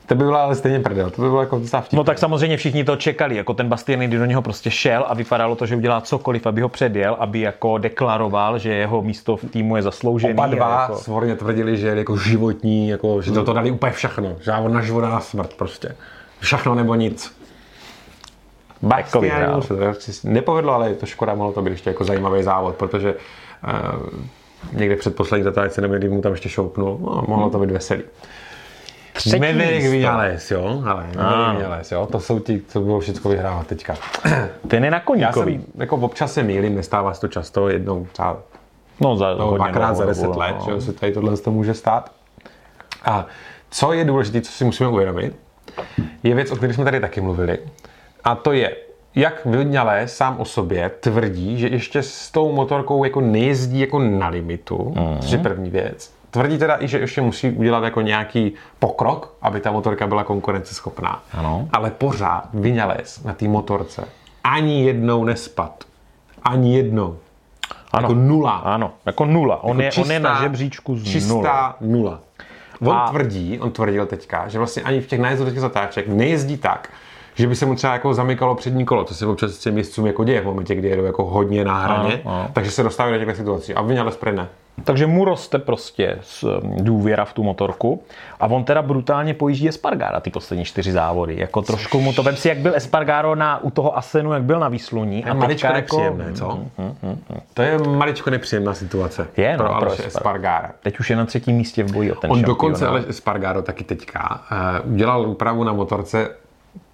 [0.06, 1.98] To by byla ale stejně prdel, to by bylo jako docela vtipné.
[1.98, 5.56] No tak samozřejmě všichni to čekali, jako ten Bastianini do něho prostě šel a vypadalo
[5.56, 9.76] to, že udělá cokoliv, aby ho předjel, aby jako deklaroval, že jeho místo v týmu
[9.76, 10.34] je zasloužený.
[10.34, 10.96] Oba a dva jako...
[10.96, 14.36] svorně tvrdili, že je jako životní, jako, že to, to dali úplně všechno.
[14.39, 15.96] Že on na život a na smrt prostě.
[16.39, 17.36] Všechno nebo nic.
[19.06, 19.22] Se to
[20.24, 24.96] nepovedlo, ale je to škoda, mohlo to být ještě jako zajímavý závod, protože uh, někde
[24.96, 28.04] před poslední zatáčce nebo mu tam ještě šoupnul, no, mohlo to být veselý.
[29.15, 29.91] Třetí Maverick.
[29.91, 31.08] Vinales, jo, ale.
[31.17, 33.95] Maverick Vinales, jo, to jsou ti, co budou všechno vyhrávat teďka.
[34.67, 35.54] Ten je na Já koníkový.
[35.54, 38.38] jsem, jako občas se mýlím, nestává se to často, jednou třeba
[38.99, 40.73] No, za, no, hodně dvakrát za deset dobu, let, no.
[40.75, 42.12] že se tady tohle to může stát.
[43.06, 43.25] A
[43.69, 45.36] co je důležité, co si musíme uvědomit,
[46.23, 47.60] je věc, o které jsme tady taky mluvili.
[48.23, 48.75] A to je,
[49.15, 54.28] jak Vinale sám o sobě tvrdí, že ještě s tou motorkou jako nejezdí jako na
[54.28, 55.19] limitu, mm.
[55.19, 56.14] což je první věc.
[56.36, 61.24] Tvrdí teda i, že ještě musí udělat jako nějaký pokrok, aby ta motorka byla konkurenceschopná.
[61.34, 61.67] Ano.
[61.74, 64.08] Ale pořád Vinales na té motorce
[64.43, 65.84] ani jednou nespad.
[66.43, 67.17] Ani jednou.
[67.91, 68.02] Ano.
[68.08, 68.52] Jako nula.
[68.52, 69.63] Ano, jako nula.
[69.63, 71.76] On, je, Jako on je na čistá- žebříčku z čistá nula.
[71.82, 72.19] nula.
[72.82, 75.19] On A- tvrdí, on tvrdil teďka, že vlastně ani v těch
[75.52, 76.89] těch zatáček nejezdí tak,
[77.36, 80.06] že by se mu třeba jako zamykalo přední kolo, co se občas s těm jezdcům
[80.08, 82.50] jako děje v momentě, kdy jedou jako hodně na hraně, Ano, ano.
[82.54, 83.74] takže se dostávají do těchto situací.
[83.74, 84.48] A Vinales spray ne.
[84.84, 88.04] Takže mu roste prostě um, důvěra v tu motorku
[88.40, 91.36] a on teda brutálně pojíždí Espargara ty poslední čtyři závody.
[91.40, 94.60] Jako trošku mu to, vem si, jak byl Espargaro na, u toho Asenu, jak byl
[94.60, 95.26] na výsluní.
[95.26, 96.60] A maličko jako- nepříjemné, co?
[97.54, 100.72] To je maličko nepříjemná situace Je, no, pro pro Aleše Espar- Espargara.
[100.84, 102.48] Teď už je na třetím místě v boji o ten On šampionát.
[102.48, 104.42] dokonce Aleš Espargaro taky teďka
[104.86, 106.30] uh, udělal úpravu na motorce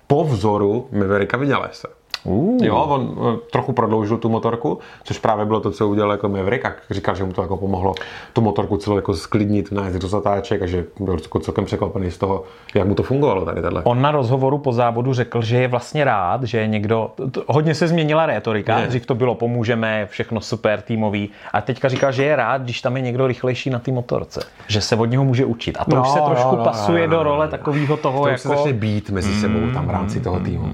[0.08, 1.88] po vzoru Mavericka Vinalese.
[2.24, 2.58] Uh.
[2.64, 6.66] Jo, on eh, trochu prodloužil tu motorku, což právě bylo to, co udělal jako Maverick
[6.66, 7.96] a říkal, že mu to jako pomohlo
[8.34, 12.18] tu motorku celou jako sklidnit, nájezd do zatáček a že byl jako celkem překvapený z
[12.18, 12.44] toho,
[12.76, 13.84] jak mu to fungovalo tady tohle.
[13.84, 17.12] On na rozhovoru po závodu řekl, že je vlastně rád, že je někdo...
[17.48, 18.80] Hodně se změnila rétorika.
[18.80, 18.88] Je.
[18.88, 21.30] Dřív to bylo pomůžeme, všechno super týmový.
[21.54, 24.42] A teďka říká, že je rád, když tam je někdo rychlejší na té motorce.
[24.68, 25.78] Že se od něho může učit.
[25.80, 27.52] A to No, už se no, trošku no, pasuje no, no, do no, role no.
[27.52, 28.42] takového toho To jako...
[28.42, 30.74] se začne být mezi sebou tam v rámci toho týmu.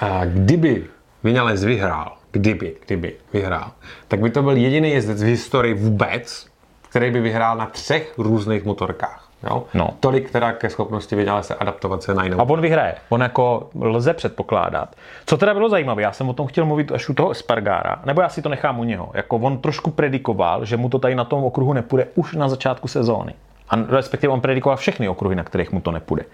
[0.00, 0.84] A kdyby
[1.24, 3.70] Vinales vyhrál, kdyby, kdyby vyhrál,
[4.08, 6.46] tak by to byl jediný jezdec v historii vůbec,
[6.88, 9.28] který by vyhrál na třech různých motorkách.
[9.50, 9.64] Jo?
[9.74, 9.90] No.
[10.00, 12.40] Tolik teda ke schopnosti Vinalese adaptovat se na jinou.
[12.40, 12.94] A on vyhraje.
[13.08, 14.96] On jako lze předpokládat.
[15.26, 18.20] Co teda bylo zajímavé, já jsem o tom chtěl mluvit až u toho Espargára, nebo
[18.20, 19.10] já si to nechám u něho.
[19.14, 22.88] Jako on trošku predikoval, že mu to tady na tom okruhu nepůjde už na začátku
[22.88, 23.34] sezóny.
[23.70, 26.24] A respektive on predikoval všechny okruhy, na kterých mu to nepůjde.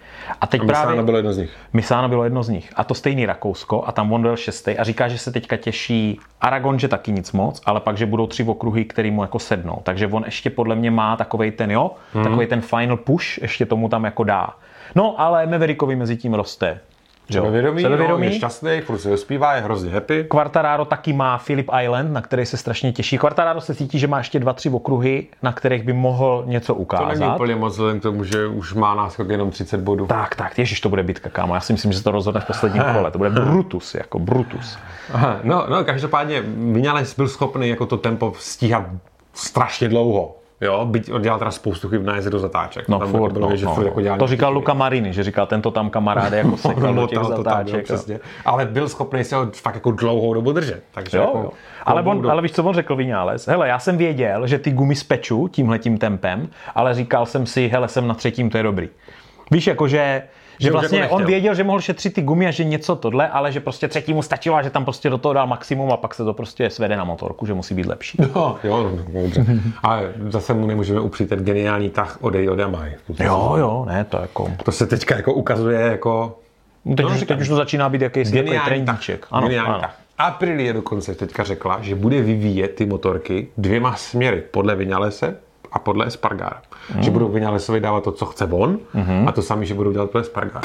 [0.40, 0.86] A teď A právě...
[0.86, 1.56] Misano bylo jedno z nich.
[1.72, 2.72] Misáno bylo jedno z nich.
[2.76, 6.20] A to stejný Rakousko a tam on byl šestý a říká, že se teďka těší
[6.40, 9.80] Aragon, že taky nic moc, ale pak, že budou tři okruhy, který mu jako sednou.
[9.82, 12.24] Takže on ještě podle mě má takovej ten, jo, hmm.
[12.24, 14.50] takový ten final push, ještě tomu tam jako dá.
[14.94, 16.80] No, ale Maverickovi mezi tím roste.
[17.32, 18.26] Sebevědomí, Sebevědomí.
[18.26, 20.24] No, je šťastný, furt se zpívá, je hrozně happy.
[20.24, 23.18] Quartararo taky má Philip Island, na který se strašně těší.
[23.18, 26.74] Quartararo se cítí, že má ještě dva, tři okruhy, na kterých by mohl něco To
[26.74, 27.18] ukázat.
[27.18, 30.06] není úplně moc vzhledem k tomu, že už má náskok jenom 30 bodů.
[30.06, 31.54] Tak, tak, ježiš, to bude bitka, kámo.
[31.54, 33.10] Já si myslím, že se to rozhodne v posledním kole.
[33.10, 34.78] To bude Brutus, jako Brutus.
[35.12, 36.40] Aha, no, no, každopádně
[36.72, 38.84] Vinales byl schopný jako to tempo stíhat
[39.34, 40.36] strašně dlouho.
[40.64, 42.88] Jo, byť on dělal teda spoustu chyb na do zatáček.
[42.88, 43.88] No, Tam furt, bylo, no, že no, furt no.
[43.88, 44.54] jako dělal To říkal chyby.
[44.54, 47.74] Luka Marini, že říkal, tento tam kamaráde jako sekal do těch Motal to tam, jo,
[47.86, 48.20] zatáček.
[48.44, 50.82] Ale byl schopný se ho fakt jako dlouhou dobu držet.
[50.94, 51.50] Takže Jo, jako, jo.
[51.84, 53.48] Ale, on, ale víš, co on řekl Vinales?
[53.48, 57.88] Hele, já jsem věděl, že ty gumy speču tímhletím tempem, ale říkal jsem si, hele,
[57.88, 58.88] jsem na třetím, to je dobrý.
[59.50, 59.88] Víš, jako
[60.58, 63.52] že, vlastně jako on věděl, že mohl šetřit ty gumy a že něco tohle, ale
[63.52, 66.24] že prostě třetímu stačilo a že tam prostě do toho dal maximum a pak se
[66.24, 68.18] to prostě svede na motorku, že musí být lepší.
[68.34, 69.46] No, jo, no, dobře.
[69.82, 72.92] Ale zase mu nemůžeme upřít ten geniální tah odej od Yamahy.
[73.20, 74.50] Jo, jo, ne, to jako...
[74.64, 76.38] To se teďka jako ukazuje jako
[76.84, 78.84] No, teď, No, už, teď už to začíná být jakýsi takový geniální tah.
[78.84, 79.26] trendíček.
[79.30, 79.80] Ano, Geniální ano.
[79.80, 79.96] tah.
[80.18, 84.42] Aprilie dokonce teďka řekla, že bude vyvíjet ty motorky dvěma směry.
[84.50, 85.36] Podle Vinalese
[85.72, 86.62] a podle Espargara.
[86.92, 87.02] Hmm.
[87.02, 88.78] Že budou Vinalesovi dávat to, co chce on
[89.26, 90.60] a to sami, že budou dělat podle Espargara.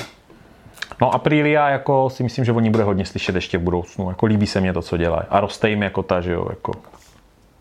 [1.01, 4.09] No Aprilia jako si myslím, že oni bude hodně slyšet ještě v budoucnu.
[4.09, 5.23] Jako líbí se mě to, co dělají.
[5.29, 6.71] A roste jim jako ta, že jo, jako...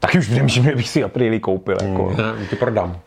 [0.00, 1.76] Taky už přemýšlím, že bych si Aprilii koupil.
[1.82, 2.14] Jako.
[2.18, 2.98] Já ti prodám.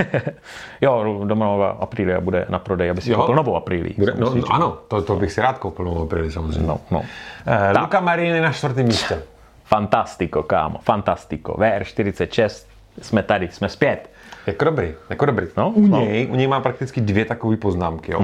[0.80, 3.16] jo, domová Aprilia bude na prodej, aby si Jo.
[3.16, 3.94] koupil novou Aprilii.
[3.98, 6.68] Bude, no, no, ano, to, to bych si rád koupil novou Aprilia samozřejmě.
[6.68, 7.02] No, no.
[7.46, 9.22] Eh, Luka Marini na čtvrtém místě.
[9.64, 11.52] Fantastico, kámo, fantastico.
[11.52, 12.66] VR46,
[13.02, 14.10] jsme tady, jsme zpět.
[14.46, 15.46] Jako dobrý, jako dobrý.
[15.56, 16.00] No, u, no.
[16.00, 18.12] něj, u něj mám prakticky dvě takové poznámky.
[18.12, 18.22] Jo.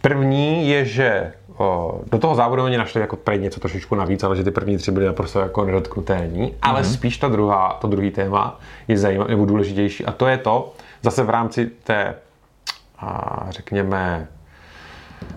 [0.00, 4.36] První je, že o, do toho závodu oni našli jako prej něco trošičku navíc, ale
[4.36, 6.54] že ty první tři byly naprosto jako nedotknutelní.
[6.62, 10.72] Ale spíš ta druhá, to druhý téma je zajímavé nebo důležitější a to je to,
[11.02, 12.14] zase v rámci té,
[12.98, 14.28] a, řekněme,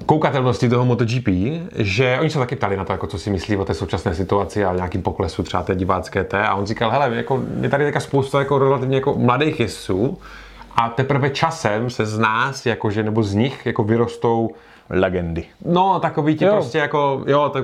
[0.05, 1.27] koukatelnosti toho MotoGP,
[1.75, 4.65] že oni se taky ptali na to, jako co si myslí o té současné situaci
[4.65, 6.47] a nějakým poklesu třeba té divácké té.
[6.47, 10.17] A on říkal, hele, jako, je tady taká spousta jako relativně jako mladých jezdců
[10.75, 14.49] a teprve časem se z nás, jakože, nebo z nich jako vyrostou
[14.89, 15.43] Legendy.
[15.65, 16.51] No, takový ti Jo.
[16.51, 17.63] prostě jako, jo, tak,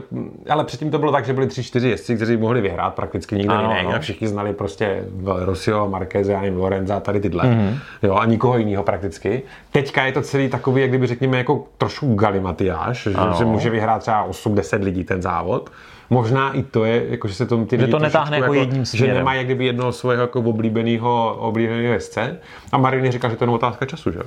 [0.49, 3.53] ale předtím to bylo tak, že byli tři, čtyři jezdci, kteří mohli vyhrát prakticky nikdo
[3.53, 3.79] Ano, jiný.
[3.79, 3.95] ano.
[3.95, 7.43] A všichni znali prostě Rosio, Marquez, nevím, Lorenza, tady tyhle.
[7.43, 7.77] Mm-hmm.
[8.03, 9.41] Jo, a nikoho jiného prakticky.
[9.71, 13.36] Teďka je to celý takový, jak kdyby řekněme, jako trošku galimatiáš, že, Ano.
[13.38, 15.69] že může vyhrát třeba 8-10 lidí ten závod.
[16.09, 18.86] Možná i to je, jako, že se to ty Že to netáhne trošičku jako jedním
[18.86, 19.17] Že směrem.
[19.17, 22.38] nemá jak kdyby jednoho svého jako oblíbeného, oblíbeného jezdce.
[22.71, 24.19] A Marini říkal, že to je otázka času, že?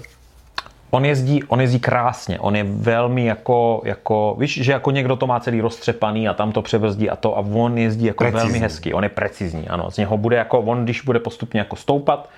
[0.90, 5.26] On jezdí, on jezdí krásně, on je velmi jako, jako, víš, že jako někdo to
[5.26, 8.48] má celý roztřepaný a tam to přebrzdí a to a on jezdí jako Precizní.
[8.48, 11.76] velmi hezky, on je precizní, ano, z něho bude jako, on když bude postupně jako
[11.76, 12.28] stoupat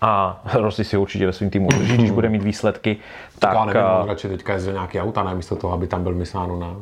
[0.00, 2.96] a Rossi si určitě ve svým týmu udrží, když bude mít výsledky,
[3.38, 6.14] tak, Já nevím, on radši teďka jezdil nějaký auta, ne místo toho, aby tam byl
[6.14, 6.76] Misáno na,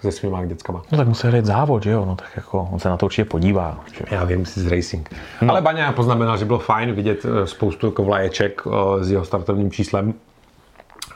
[0.00, 0.82] se svýma dětskama.
[0.92, 3.24] no tak musí hrát závod, že jo, no tak jako, on se na to určitě
[3.24, 3.80] podívá.
[3.92, 4.04] Že?
[4.10, 5.10] Já vím, si z racing.
[5.42, 5.50] No.
[5.50, 9.70] Ale Baňa poznamenal, že bylo fajn vidět eh, spoustu jako vlaječek eh, s jeho startovním
[9.70, 10.14] číslem.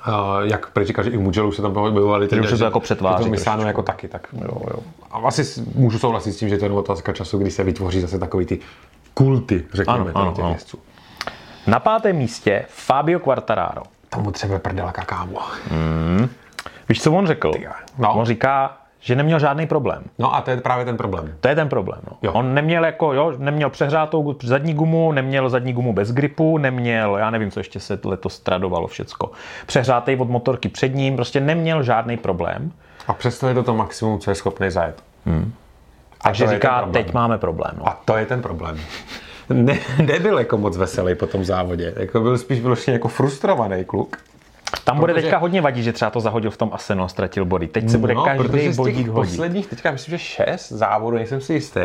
[0.08, 2.64] Uh, jak prý říkal, že i v Mugellu se tam objevovali ty už se to
[2.64, 4.78] jako přetváří To jako taky, tak jo, jo.
[5.10, 8.18] A asi můžu souhlasit s tím, že to je otázka času, kdy se vytvoří zase
[8.18, 8.58] takový ty
[9.14, 10.76] kulty, řekněme, Ano, ano, těch.
[11.66, 13.82] Na pátém místě Fabio Quartararo.
[14.08, 15.38] Tam mu třeba prdela kakámo.
[16.88, 17.52] Víš, co on řekl?
[17.98, 18.14] No.
[18.14, 20.02] On říká, že neměl žádný problém.
[20.18, 21.34] No a to je právě ten problém.
[21.40, 22.00] To je ten problém.
[22.10, 22.16] No.
[22.22, 22.32] Jo.
[22.32, 27.30] On neměl jako, jo, neměl přehrátou zadní gumu, neměl zadní gumu bez gripu, neměl, já
[27.30, 29.30] nevím, co ještě se letos tradovalo všecko.
[29.66, 32.72] Přehrátej od motorky před ním, prostě neměl žádný problém.
[33.06, 35.02] A přesto je to to maximum, co je schopný zajet.
[35.26, 35.52] Hmm.
[36.22, 37.72] Takže je ten říká, teď máme problém.
[37.78, 37.88] No.
[37.88, 38.78] A to je ten problém.
[39.48, 41.94] Ne, nebyl jako moc veselý po tom závodě.
[41.96, 44.16] Jako byl spíš vyloženě jako frustrovaný kluk.
[44.84, 47.44] Tam bude protože- teďka hodně vadit, že třeba to zahodil v tom Asenu a ztratil
[47.44, 47.66] body.
[47.68, 49.30] Teď se bude No, protože každý z bodík těch hodit.
[49.30, 51.80] posledních, teďka myslím, že šest závodů, nejsem si jistý,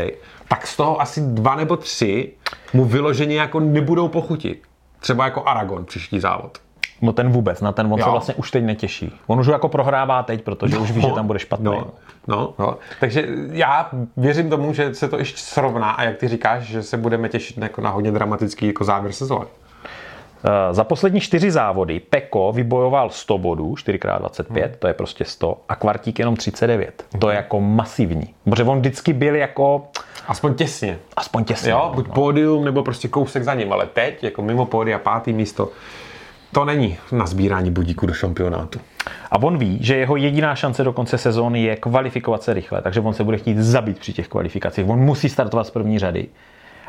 [0.48, 2.32] tak z toho asi dva nebo tři
[2.74, 4.62] mu vyloženě jako nebudou pochutit.
[5.00, 6.58] Třeba jako Aragon příští závod.
[7.02, 8.12] No ten vůbec, na ten on se Jo.
[8.12, 9.16] vlastně už teď netěší.
[9.28, 11.66] On už jako prohrává teď, protože už ví, že tam bude špatný.
[11.66, 11.88] No,
[12.28, 12.78] no, no.
[13.00, 16.98] Takže já věřím tomu, že se to ještě srovná a jak ty říkáš, že se
[16.98, 19.46] budeme těšit jako na hodně dramatický jako závěr sezóny.
[20.44, 24.76] Eh, Za poslední čtyři závody Peko vybojoval 100 bodů, 4x25, Hmm.
[24.80, 27.06] to je prostě 100, a Kvartík jenom 39.
[27.20, 28.34] To je jako masivní.
[28.44, 29.88] Protože on vždycky byl jako
[30.28, 31.00] Aspoň těsně.
[31.18, 31.72] aspoň těsně.
[31.72, 35.70] Jo, buď pódium nebo prostě kousek za ním, ale teď jako mimo pódia pátý místo,
[36.52, 38.80] to není na sbírání budíku do šampionátu.
[39.32, 43.00] A on ví, že jeho jediná šance do konce sezóny je kvalifikovat se rychle, takže
[43.00, 44.90] on se bude chtít zabít při těch kvalifikacích.
[44.90, 46.28] On musí startovat z první řady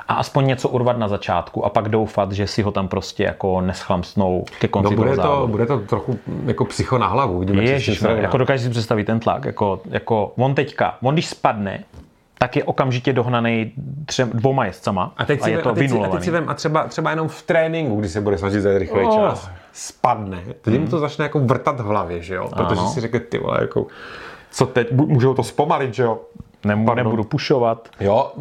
[0.09, 3.61] a aspoň něco urvat na začátku a pak doufat, že si ho tam prostě jako
[3.61, 5.53] neschlamsnou ke konci No bude toho to, závodu.
[5.53, 7.45] bude to trochu jako psycho na hlavu.
[7.45, 8.11] Tím Ježiš, dá.
[8.11, 11.85] jako dokážeš si představit ten tlak, jako, jako on teďka, on když spadne,
[12.39, 13.73] tak je okamžitě dohnaný
[14.07, 16.23] třem, dvouma jezdcama a teď, a si, je vem- to a, teď si, a, teď
[16.23, 19.15] si vem, a třeba, třeba jenom v tréninku, kdy se bude snažit zajít rychlej Oh.
[19.17, 22.49] čas, spadne, teď mu to začne jako vrtat v hlavě, že jo?
[22.49, 22.89] Protože Ano.
[22.91, 23.87] si řekne, ty vole, jako,
[24.51, 26.19] co teď, můžou to zpomalit, že jo?
[26.63, 26.97] Pardon.
[26.97, 27.89] nebudu pušovat.
[28.01, 28.33] Jo,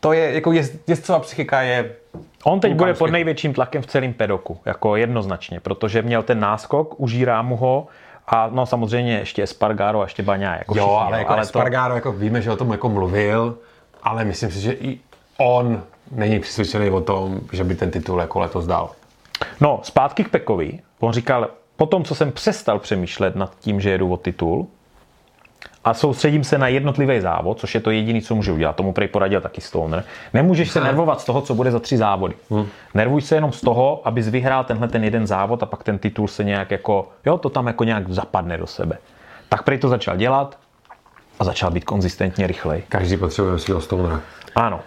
[0.00, 1.94] to je, jako jezd, jezdcová psychika je
[2.44, 7.00] On teď bude pod největším tlakem v celém pedoku, jako jednoznačně, protože měl ten náskok,
[7.00, 7.86] užírá mu ho
[8.26, 10.56] a no samozřejmě ještě Espargaro a ještě Baňá.
[10.56, 13.58] Jako Jo, všichni, ale jako ale Espargaro, jako víme, že o tom jako mluvil,
[14.02, 14.98] ale myslím si, že i
[15.38, 18.90] on není přesvědčený o tom, že by ten titul jako letos dal.
[19.60, 20.78] No, zpátky k Pekovi.
[21.00, 24.66] On říkal, po tom, co jsem přestal přemýšlet nad tím, že jedu o titul
[25.84, 28.76] a soustředím se na jednotlivý závod, což je to jediné, co můžu udělat.
[28.76, 30.04] Tomu prej poradil taky Stoner.
[30.34, 32.34] Nemůžeš se nervovat z toho, co bude za tři závody.
[32.50, 32.66] Hmm.
[32.94, 36.28] Nervuj se jenom z toho, abys vyhrál tenhle ten jeden závod a pak ten titul
[36.28, 38.98] se nějak jako, jo, to tam jako nějak zapadne do sebe.
[39.48, 40.58] Tak prej to začal dělat
[41.38, 42.82] a začal být konzistentně rychlej.
[42.88, 44.20] Každý potřebuje svého stonera.
[44.54, 44.80] Ano,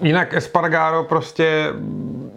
[0.00, 1.72] Jinak Espargaro prostě,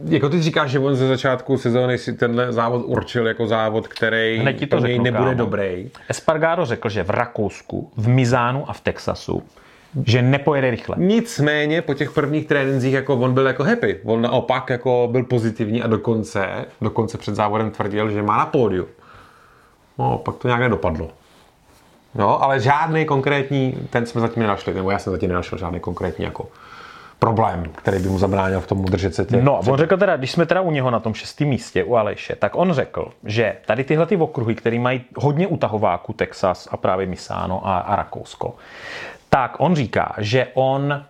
[0.05, 4.37] jako ty říkáš, že on ze začátku sezóny si tenhle závod určil jako závod, který
[4.37, 5.37] Hned ti to pro něj řeknu, nebude kámo.
[5.37, 5.91] dobrý.
[6.09, 9.43] Espargaro řekl, že v Rakousku, v Mizánu a v Texasu,
[10.05, 10.95] že nepojede rychle.
[10.99, 13.99] Nicméně po těch prvních trénincích jako on byl jako happy.
[14.03, 18.87] On naopak jako byl pozitivní a dokonce, dokonce před závodem tvrdil, že má na pódiu.
[19.99, 21.09] No, pak to nějak nedopadlo.
[22.15, 26.25] No, ale žádný konkrétní, ten jsme zatím nenašli, nebo já jsem zatím nenašel žádný konkrétní
[26.25, 26.47] jako
[27.23, 29.43] problém, který by mu zabránil v tom udržet se těch.
[29.43, 32.35] No, on řekl teda, když jsme teda u něho na tom šestém místě, u Aleše,
[32.35, 37.05] tak on řekl, že tady tyhle ty okruhy, které mají hodně utahováků, Texas a právě
[37.05, 38.55] Misano a, a Rakousko,
[39.29, 41.03] tak on říká, že on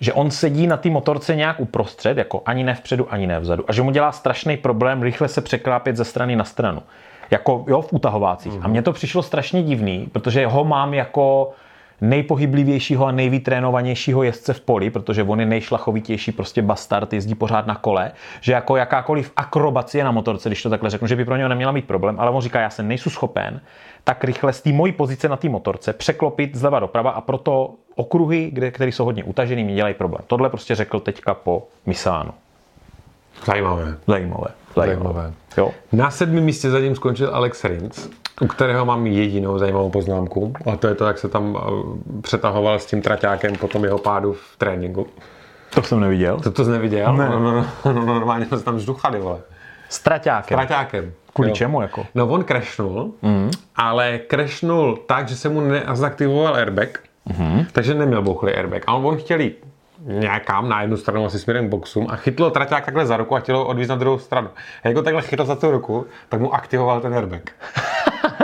[0.00, 3.64] že on sedí na té motorce nějak uprostřed, jako ani ne vpředu, ani ne vzadu.
[3.68, 6.82] A že mu dělá strašný problém rychle se překlápět ze strany na stranu.
[7.30, 8.52] Jako jo, v utahovácích.
[8.62, 11.52] A mně to přišlo strašně divný, protože ho mám jako
[12.00, 17.74] nejpohyblivějšího a nejvytrénovanějšího jezdce v poli, protože on je nejšlachovitější prostě bastard, jezdí pořád na
[17.74, 21.48] kole, že jako jakákoliv akrobacie na motorce, když to takhle řeknu, že by pro něho
[21.48, 23.60] neměla mít problém, ale on říká, já se nejsem schopen
[24.04, 28.50] tak rychle z té mojí pozice na té motorce překlopit zleva doprava a proto okruhy,
[28.52, 30.24] kde, které jsou hodně utažený, mi dělají problém.
[30.26, 32.32] Tohle prostě řekl teďka po Misánu.
[33.44, 33.96] Zajímavé.
[34.06, 34.48] Zajímavé.
[34.76, 35.02] Zajímavé.
[35.02, 35.32] Zajímavé.
[35.56, 35.70] Jo.
[35.92, 38.08] Na sedmém místě za ním skončil Alex Rins,
[38.40, 40.52] u kterého mám jedinou zajímavou poznámku.
[40.72, 43.98] A to je to, jak se tam eh, přetahoval s tím traťákem po tom jeho
[43.98, 45.06] pádu v tréninku.
[45.74, 46.40] To jsem neviděl.
[46.40, 47.12] To to jsi neviděl?
[47.12, 47.28] Ne.
[47.28, 49.38] No, no, no, no, normálně jsme se tam žduchali, vole.
[49.88, 50.58] S traťákem.
[50.58, 51.12] Traťákem.
[51.34, 51.54] Kvůli Jo.
[51.54, 52.06] čemu jako?
[52.14, 53.50] No on crashnul, mm.
[53.76, 56.98] ale crashnul tak, že se mu nezaktivoval airbag,
[57.38, 57.66] mm.
[57.72, 58.82] takže neměl bouchlý airbag.
[58.86, 59.64] A on, on chtěl jít
[60.06, 63.40] nějakam na jednu stranu asi směrem k boxům a chytlo traťák takhle za ruku a
[63.40, 64.48] chtěl ho odvízt na druhou stranu.
[64.84, 67.42] A jak ho takhle chytl za tu ruku, tak mu aktivoval ten airbag.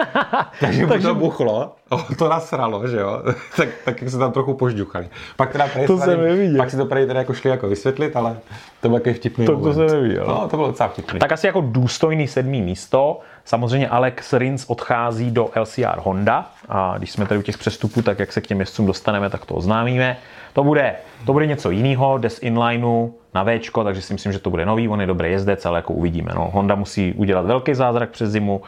[0.61, 1.72] takže mu to buchlo,
[2.18, 3.22] to nasralo, že jo,
[3.56, 5.08] tak, tak se tam trochu požďuchali.
[5.37, 6.56] Pak teda To jsem Radím- neviděl.
[6.56, 8.37] Pak si to prej teda jako šli jako vysvětlit, ale
[8.80, 9.74] to byl takový vtipný To- to moment.
[9.74, 10.24] jsem neviděl.
[10.28, 11.18] No, to bylo docela vtipný.
[11.18, 13.20] Tak asi jako důstojný sedmý místo.
[13.44, 18.18] Samozřejmě Alex Rins odchází do LCR Honda a když jsme tady u těch přestupů, tak
[18.18, 20.16] jak se k těm jezdcům dostaneme, tak to oznámíme.
[20.52, 20.94] To bude,
[21.26, 24.66] to bude něco jiného, jde z inlineu na Včko, takže si myslím, že to bude
[24.66, 26.32] nový, on je dobrý jezdec, ale jako uvidíme.
[26.34, 26.50] No.
[26.52, 28.62] Honda musí udělat velký zázrak přes zimu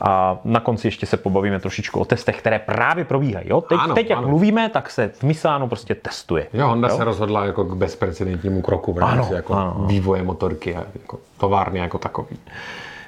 [0.00, 3.48] a na konci ještě se pobavíme trošičku o testech, které právě probíhají.
[3.48, 3.60] Jo?
[3.60, 4.28] Teď, Ano, teď jak ano.
[4.28, 6.46] mluvíme, tak se v Misánu prostě testuje.
[6.52, 6.96] Jo, Honda Jo?
[6.96, 9.74] se rozhodla jako k bezprecedentnímu kroku v rámci Ano, jako ano.
[9.86, 12.36] vývoje motorky a jako továrny jako takový.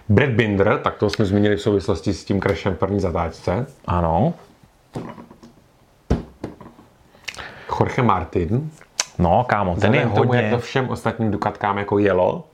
[0.08, 3.66] Brad Binder, tak to jsme zmínili v souvislosti s tím crashem v první zatáčce.
[3.86, 4.34] Ano.
[7.80, 8.70] Jorge Martin.
[9.18, 10.56] No, kámo, ten je Vzhledem k tomu, jak hodně...
[10.56, 12.44] to všem ostatním Dukatkám jako jelo,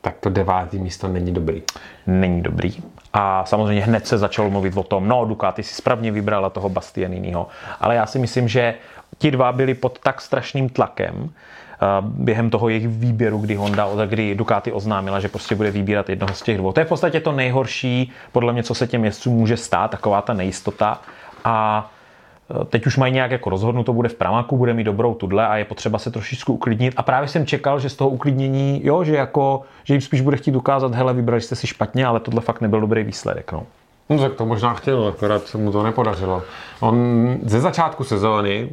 [0.00, 1.62] tak to devátý místo není dobrý.
[2.06, 2.76] není dobrý.
[3.12, 7.46] A samozřejmě hned se začalo mluvit o tom, no Ducati si správně vybrala toho Bastianiniho,
[7.80, 8.74] ale já si myslím, že
[9.18, 14.34] ti dva byli pod tak strašným tlakem eh, během toho jejich výběru, kdy Honda, kdy
[14.34, 16.72] Ducati oznámila, že prostě bude vybírat jednoho z těch dvou.
[16.72, 20.22] To je v podstatě to nejhorší, podle mě, co se těm jezdcům může stát, taková
[20.22, 21.00] ta nejistota.
[21.44, 21.90] A
[22.68, 25.64] teď už mají nějak jako rozhodnuto, bude v Pramaku, bude mít dobrou tudle a je
[25.64, 26.94] potřeba se trošičku uklidnit.
[26.96, 30.36] A právě jsem čekal, že z toho uklidnění, jo, že jako, že jim spíš bude
[30.36, 33.52] chtít ukázat, hele, vybrali jste si špatně, ale tohle fakt nebyl dobrý výsledek.
[33.52, 33.66] No.
[34.10, 36.42] No tak to možná chtěl, akorát se mu to nepodařilo.
[36.80, 36.96] On
[37.42, 38.70] ze začátku sezóny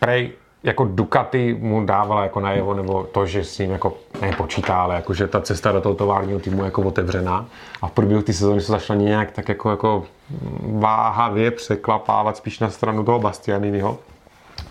[0.00, 0.32] prej
[0.66, 5.14] jako Ducati mu dávala jako najevo, nebo to, že s ním jako nepočítá, ale jako,
[5.14, 7.46] že ta cesta do toho továrního týmu je jako otevřená.
[7.82, 10.04] A v průběhu té sezóny se začala nějak tak jako, jako
[10.78, 13.98] váhavě překlapávat spíš na stranu toho Bastianiniho.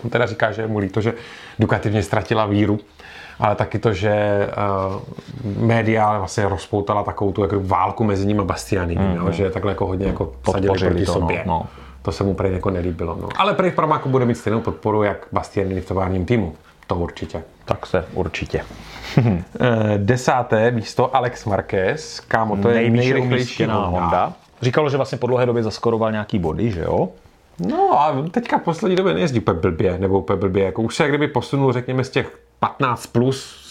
[0.03, 1.13] On teda říká, že je mu líto, že
[1.59, 2.79] Ducati v něj ztratila víru,
[3.39, 4.47] ale taky to, že
[4.93, 5.01] uh,
[5.67, 9.29] média vlastně rozpoutala takovou tu jako válku mezi ním a Bastianinem, mm-hmm.
[9.29, 11.43] že takhle jako hodně jako sadili proti to, sobě.
[11.45, 11.84] no, no.
[12.05, 13.17] To se mu prej jako nelíbilo.
[13.21, 13.29] No.
[13.37, 16.55] Ale prej v Pramáku bude mít stejnou podporu, jak Bastianini v továrním týmu.
[16.87, 17.43] To určitě.
[17.65, 18.61] Tak se určitě.
[19.59, 22.19] E, desáté místo Alex Marquez.
[22.19, 24.33] Kámo, to je nejrychlejší Honda.
[24.61, 27.09] Říkalo, že vlastně po dlouhé době zaskoroval nějaký body, že jo?
[27.67, 30.63] No a teďka v poslední době nejezdí úplně blbě, nebo úplně blbě.
[30.65, 33.65] Jako už se jak kdyby posunul, řekněme, z těch 15 plus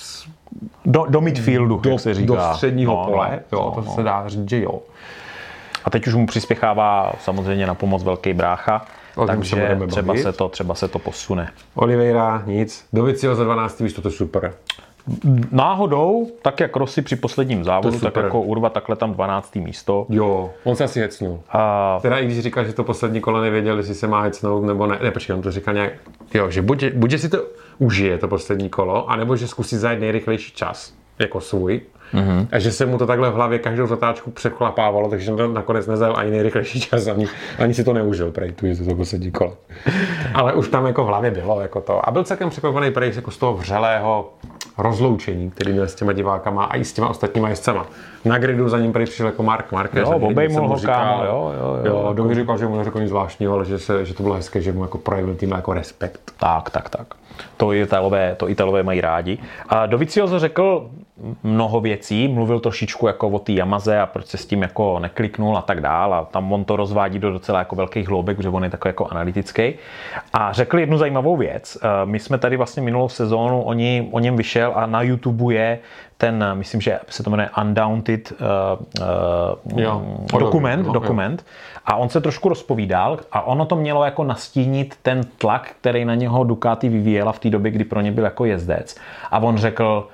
[0.84, 2.34] Do, do midfieldu, do, jak se říká.
[2.34, 3.40] do středního No, pole.
[3.52, 4.80] no, jo, to no, se dá říct, že jo.
[5.84, 10.14] A teď už mu přispěchává samozřejmě na pomoc velký brácha, O se takže budeme třeba
[10.16, 11.50] se, to, třeba se to posune.
[11.74, 12.86] Oliveira, nic.
[12.92, 13.80] Dovicího za 12.
[13.80, 14.54] místo, to je super.
[15.50, 19.56] Náhodou, tak jak Rossi při posledním závodu, tak jako Urva takhle tam 12.
[19.56, 20.06] místo.
[20.08, 21.40] Jo, on se asi hecnul.
[21.50, 24.86] A Teda i když říkal, že to poslední kolo nevěděl, jestli se má hecnout nebo
[24.86, 24.98] ne.
[25.02, 25.92] Ne, počkej, on to říkal nějak,
[26.34, 27.44] jo, že buď, buď že si to
[27.78, 31.80] užije, to poslední kolo, anebo že zkusí zajít nejrychlejší čas, jako svůj.
[32.14, 32.46] Mm-hmm.
[32.52, 36.14] A že se mu to takhle v hlavě každou zatáčku překlapávalo, takže to nakonec nezajel
[36.16, 37.26] ani nejrychlejší čas, ani,
[37.58, 39.56] ani si to neužil, prej, tu je to poslední kolo.
[40.34, 42.08] Ale už tam jako v hlavě bylo jako to.
[42.08, 44.32] A byl celkem překvapený prej jako z toho vřelého
[44.78, 47.86] rozloučení, který měl s těma divákama a i s těma ostatníma jezdcema.
[48.24, 50.08] Na gridu za ním prej přišel jako Mark Marquez.
[50.08, 51.96] Jo, obejmul ho, kámo, jo, jo, jo.
[52.06, 54.60] jo Domi říkal, že mu neřekl nic zvláštního, ale že, se, že to bylo hezké,
[54.60, 56.32] že mu jako projevil tím jako respekt.
[56.36, 57.06] Tak, tak, tak.
[57.56, 59.38] To Italové, to Italové mají rádi.
[59.68, 60.90] A Dovizioso řekl
[61.42, 65.58] mnoho věcí, mluvil trošičku jako o té Yamaze a proč se s tím jako nekliknul
[65.58, 68.64] a tak dál a tam on to rozvádí do docela jako velkých hloubek, protože on
[68.64, 69.74] je takový jako analytický.
[70.32, 71.78] A řekl jednu zajímavou věc.
[71.82, 75.78] Eh, My jsme tady vlastně minulou sezónu, oni, o něm vyšel a na YouTube je
[76.16, 78.38] ten, myslím, že se to jmenuje Undaunted uh,
[79.72, 80.02] uh, Jo,
[80.38, 81.46] dokument, no, dokument.
[81.86, 86.14] A on se trošku rozpovídal a ono to mělo jako nastínit ten tlak, který na
[86.14, 88.96] něho Ducati vyvíjela v té době, kdy pro ně byl jako jezdec.
[89.30, 90.08] A on řekl,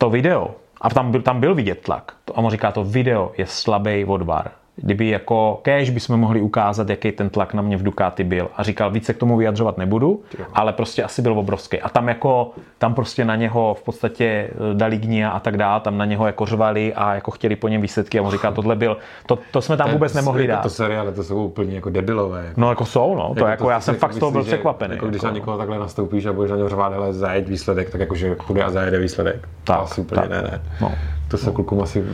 [0.00, 3.46] to video, a tam byl, tam byl vidět tlak, a on říká, to video je
[3.46, 4.50] slabý odvar.
[4.82, 8.48] Kdyby jako cash bychom mohli ukázat, jaký ten tlak na mě v Ducati byl.
[8.56, 10.22] A říkal, víc se k tomu vyjadřovat nebudu,
[10.54, 11.80] ale prostě asi byl obrovský.
[11.80, 15.80] A tam jako, tam prostě na něho v podstatě eh, dali gnia a tak dále,
[15.80, 18.18] tam na něho jako řvali a jako chtěli po něm výsledky.
[18.18, 20.62] A on říká, tohle byl, to, to jsme tam vůbec nemohli jako dát.
[20.62, 22.44] To seriály, to jsou úplně jako debilové.
[22.46, 22.60] Jako.
[22.60, 23.34] No jako jsou, no.
[23.38, 24.94] To jako, já si jsem jako fakt z toho byl překvapený.
[24.94, 25.26] Jako, když jako.
[25.26, 28.62] na někoho takhle nastoupíš a budeš na něho řvát, hele, zajeď výsledek, tak jakože půjde
[28.62, 29.48] a zajede výsledek.
[29.64, 30.30] Tak, asi úplně tak.
[30.30, 30.62] ne, ne.
[30.80, 30.92] No.
[31.30, 32.04] To se klukům asi,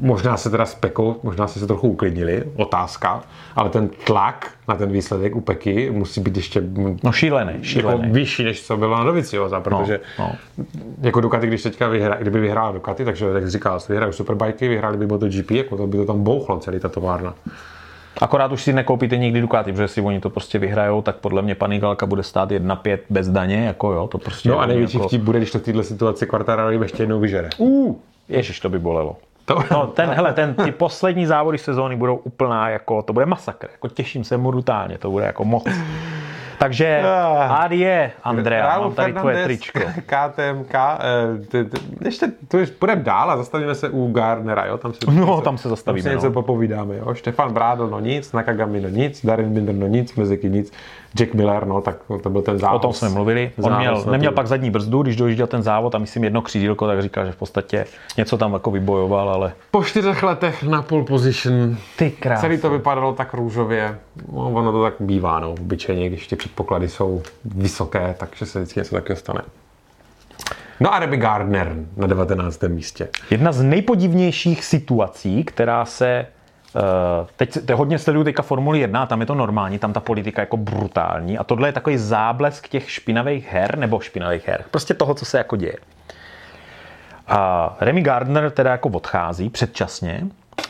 [0.00, 3.22] možná se teda spekou, možná se se trochu uklidnili, otázka,
[3.56, 6.62] ale ten tlak na ten výsledek u Peky musí být ještě
[7.04, 8.10] No šílený, jako šílený.
[8.10, 10.32] vyšší, než co bylo na Dovicioza, protože no.
[11.00, 14.96] jako Ducati, když teďka vyhra, kdyby vyhrála Ducati, takže jak jsi říkal, vyhrají Superbikey, vyhráli
[14.96, 17.34] by MotoGP, jako to by to tam bouchlo celý ta továrna.
[18.20, 21.54] Akorát už si nekoupíte nikdy Ducati, protože si oni to prostě vyhrajou, tak podle mě
[21.54, 24.48] Panigalka bude stát 1,5 bez daně, jako jo, to prostě...
[24.48, 25.08] No a největší jako...
[25.08, 27.50] vtip bude, když to v této situaci Quartararo ještě jednou vyžere.
[27.58, 27.96] Uh,
[28.28, 29.16] ježiš, to by bolelo.
[29.44, 33.68] To, No, ten, hele, ten, ty poslední závody sezóny budou úplná, jako, to bude masakr,
[33.72, 35.64] jako těším se brutálně, to bude jako moc.
[36.58, 37.52] Takže Ah.
[37.64, 39.80] adie, Andrea, Raúl mám tady tvoje Fernández, tričko.
[40.06, 44.78] KTMK, eh, ty- ty- ještě to už půjdeme dál a zastavíme se u Gardnera, jo?
[44.78, 46.32] Tam se, No, tam se zastavíme, Tam si něco no.
[46.32, 47.14] popovídáme, jo?
[47.14, 50.72] Štefan Brádl, no nic, Nakagami, no nic, Darin Binder, no nic, Mezeky nic,
[51.16, 52.76] Jack Miller, no tak to byl ten závod.
[52.76, 53.52] O tom jsme mluvili.
[53.58, 56.86] On Zános měl, neměl pak zadní brzdu, když dojížděl ten závod a myslím jedno křídílko,
[56.86, 57.86] tak říkal, že v podstatě
[58.16, 62.40] něco tam jako vybojoval, ale Po čtyřech letech na pole position, ty krás.
[62.40, 63.98] celý to vypadalo tak růžově,
[64.32, 68.80] no, ono to tak bývá, no, obyčejně, když ty předpoklady jsou vysoké, takže se vždycky
[68.80, 69.40] něco takového stane.
[70.80, 72.62] No a Rebby Gardner na 19.
[72.68, 73.08] místě.
[73.30, 76.26] Jedna z nejpodivnějších situací, která se
[77.36, 80.56] teď te, hodně sleduju teďka Formuli 1, tam je to normální, tam ta politika jako
[80.56, 85.24] brutální a tohle je takový záblesk těch špinavých her, nebo špinavých her, prostě toho, co
[85.24, 85.76] se jako děje.
[87.26, 90.26] A Remy Gardner teda jako odchází předčasně,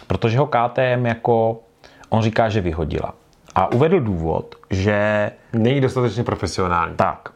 [0.06, 1.60] protože ho KTM jako,
[2.08, 3.14] on říká, že vyhodila.
[3.54, 5.30] A uvedl důvod, že...
[5.52, 6.96] Není dostatečně profesionální.
[6.96, 7.35] Tak.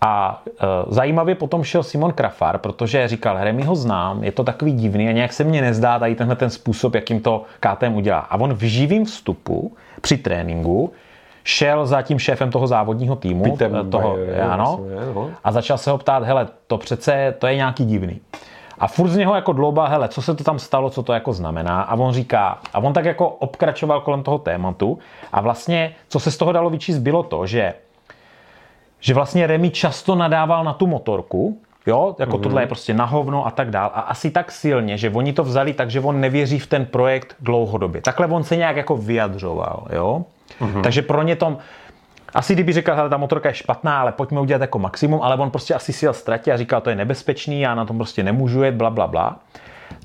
[0.00, 4.72] A e, zajímavě potom šel Simon Krafar, protože říkal, Remy ho znám, je to takový
[4.72, 8.18] divný a nějak se mně nezdá tady tenhle ten způsob, jakým to KTM udělá.
[8.18, 10.92] A on v živým vstupu při tréninku
[11.44, 15.30] šel za tím šéfem toho závodního týmu, Peter toho, Bayer, ano, myslím, no.
[15.44, 18.20] a začal se ho ptát, hele, to přece, to je nějaký divný.
[18.78, 21.32] A furt z něho jako dlouba, hele, co se to tam stalo, co to jako
[21.32, 21.82] znamená.
[21.82, 24.98] A on říká, a on tak jako obkračoval kolem toho tématu.
[25.32, 27.74] A vlastně, co se z toho dalo vyčíst, bylo to, že,
[29.06, 32.40] že vlastně Remy často nadával na tu motorku, Jo, jako mm-hmm.
[32.40, 33.90] tohle je prostě na hovno a tak dál.
[33.94, 37.36] A asi tak silně, že oni to vzali tak, že on nevěří v ten projekt
[37.40, 38.02] dlouhodobě.
[38.02, 40.24] Takhle on se nějak jako vyjadřoval, jo.
[40.60, 40.82] Mm-hmm.
[40.82, 41.58] Takže pro ně tom,
[42.34, 45.74] asi kdyby že ta motorka je špatná, ale pojďme udělat jako maximum, ale on prostě
[45.74, 48.74] asi si jel ztratě a říkal, to je nebezpečný, já na tom prostě nemůžu jet,
[48.74, 49.36] bla, bla, bla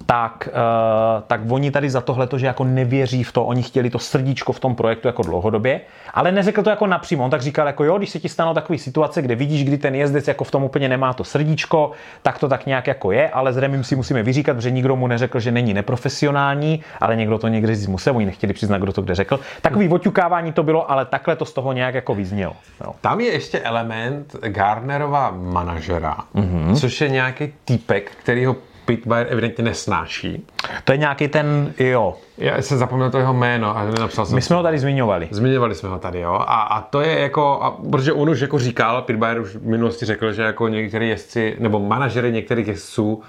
[0.06, 4.00] tak, uh, tak oni tady za tohle, že jako nevěří v to, oni chtěli to
[4.00, 5.82] srdíčko v tom projektu jako dlouhodobě,
[6.14, 8.80] ale neřekl to jako napřímo, on tak říkal jako jo, když se ti stanou takové
[8.80, 11.92] situace, kde vidíš, kdy ten jezdec jako v tom úplně nemá to srdíčko,
[12.22, 15.08] tak to tak nějak jako je, ale s Remim si musíme vyříkat, protože nikdo mu
[15.08, 19.02] neřekl, že není neprofesionální, ale někdo to někde říct musel, oni nechtěli přiznat, kdo to
[19.02, 19.40] kde řekl.
[19.62, 22.54] Takový oťukávání to bylo, ale takhle to z toho nějak jako vyznělo.
[22.86, 22.94] Jo.
[23.02, 26.76] Tam je ještě element Gardnerova manažera, mm-hmm.
[26.76, 28.56] což je nějaký týpek, který ho
[28.86, 30.46] Pitbuyer evidentně nesnáší.
[30.84, 32.16] To je nějaký ten, jo.
[32.38, 34.36] Já jsem zapomněl to jeho jméno a nenapsal jsem.
[34.36, 35.28] My jsme ho tady zmiňovali.
[35.32, 36.34] Zmiňovali jsme ho tady, jo.
[36.34, 40.06] A, a to je jako, a, protože on už jako říkal, Pitbuyer už v minulosti
[40.06, 43.24] řekl, že jako některý jezdci, nebo manažery některých jezdců,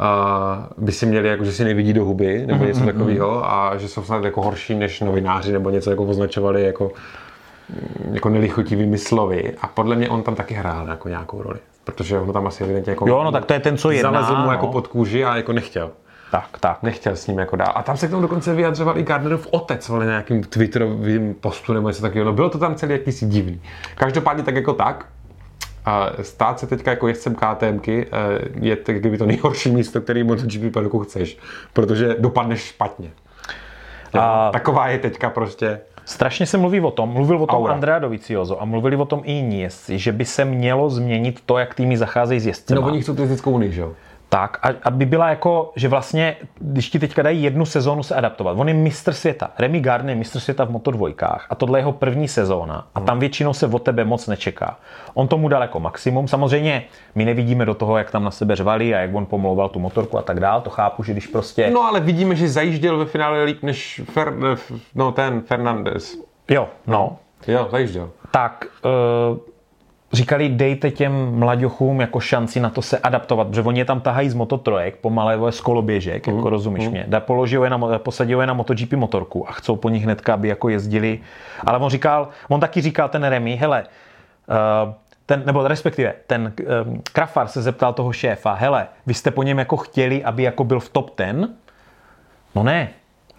[0.00, 2.66] Uh, by si měli, jako, že si nevidí do huby, nebo mm-hmm.
[2.66, 6.64] něco mhm, takového, a že jsou snad jako horší než novináři, nebo něco jako označovali
[6.64, 6.92] jako,
[8.12, 9.52] jako nelichotivými slovy.
[9.62, 12.90] A podle mě on tam taky hrál jako nějakou roli protože ono tam asi evidentně
[12.90, 13.08] jako...
[13.08, 14.12] Jo, no tak to je ten, co jedná.
[14.12, 14.52] Zalezl mu no.
[14.52, 15.90] jako pod kůži a jako nechtěl.
[16.30, 16.82] Tak, tak.
[16.82, 17.72] Nechtěl s ním jako dál.
[17.74, 21.88] A tam se k tomu dokonce vyjadřoval i Gardnerův otec, ale nějakým Twitterovým postu nebo
[21.88, 22.26] něco takového.
[22.26, 23.62] No bylo to tam celý jakýsi divný.
[23.94, 25.06] Každopádně tak jako tak,
[25.84, 30.22] a stát se teďka jako jezdcem KTMky eh, je tak kdyby to nejhorší místo, který
[30.22, 31.38] MotoGP pedoku chceš,
[31.72, 33.10] protože dopadneš špatně.
[34.12, 34.50] A...
[34.52, 37.74] Taková je teďka prostě Strašně se mluví o tom, mluvil o tom Aura.
[37.74, 41.58] Andrea Dovizioso a mluvili o tom i jiní jezdci, že by se mělo změnit to,
[41.58, 42.76] jak týmy zacházejí s jezdcem.
[42.76, 43.92] No oni chcou fyzickou unii, že jo?
[44.28, 48.56] Tak, a, aby byla jako, že vlastně, když ti teďka dají jednu sezónu se adaptovat,
[48.58, 51.92] on je mistr světa, Remy Gardner je mistr světa v Moto2 a tohle je jeho
[51.92, 54.78] první sezóna a tam většinou se od tebe moc nečeká.
[55.14, 58.94] On tomu dal jako maximum, samozřejmě my nevidíme do toho, jak tam na sebe řvali
[58.94, 61.70] a jak on pomlouval tu motorku a tak dál, to chápu, že když prostě...
[61.70, 64.34] No ale vidíme, že zajížděl ve finále líp než Fer,
[64.94, 66.16] no, ten Fernandez.
[66.50, 67.18] Jo, no.
[67.46, 68.10] Jo, zajížděl.
[68.30, 68.66] Tak,
[69.30, 69.38] uh,
[70.16, 74.30] říkali, dejte těm mladěchům jako šanci na to se adaptovat, protože oni je tam tahají
[74.30, 76.90] z mototrojek, pomalé z koloběžek, mm, jako rozumíš mm.
[76.90, 77.04] mě.
[77.08, 80.48] Da položil je na, posadil je na MotoGP motorku a chcou po nich hnedka, aby
[80.48, 81.20] jako jezdili.
[81.66, 83.84] Ale on říkal, on taky říkal ten Remy, hele,
[84.84, 84.92] uh,
[85.26, 86.52] ten, nebo respektive ten
[86.86, 90.64] um, Krafar se zeptal toho šéfa, hele, vy jste po něm jako chtěli, aby jako
[90.64, 91.48] byl v top ten?
[92.54, 92.88] No ne,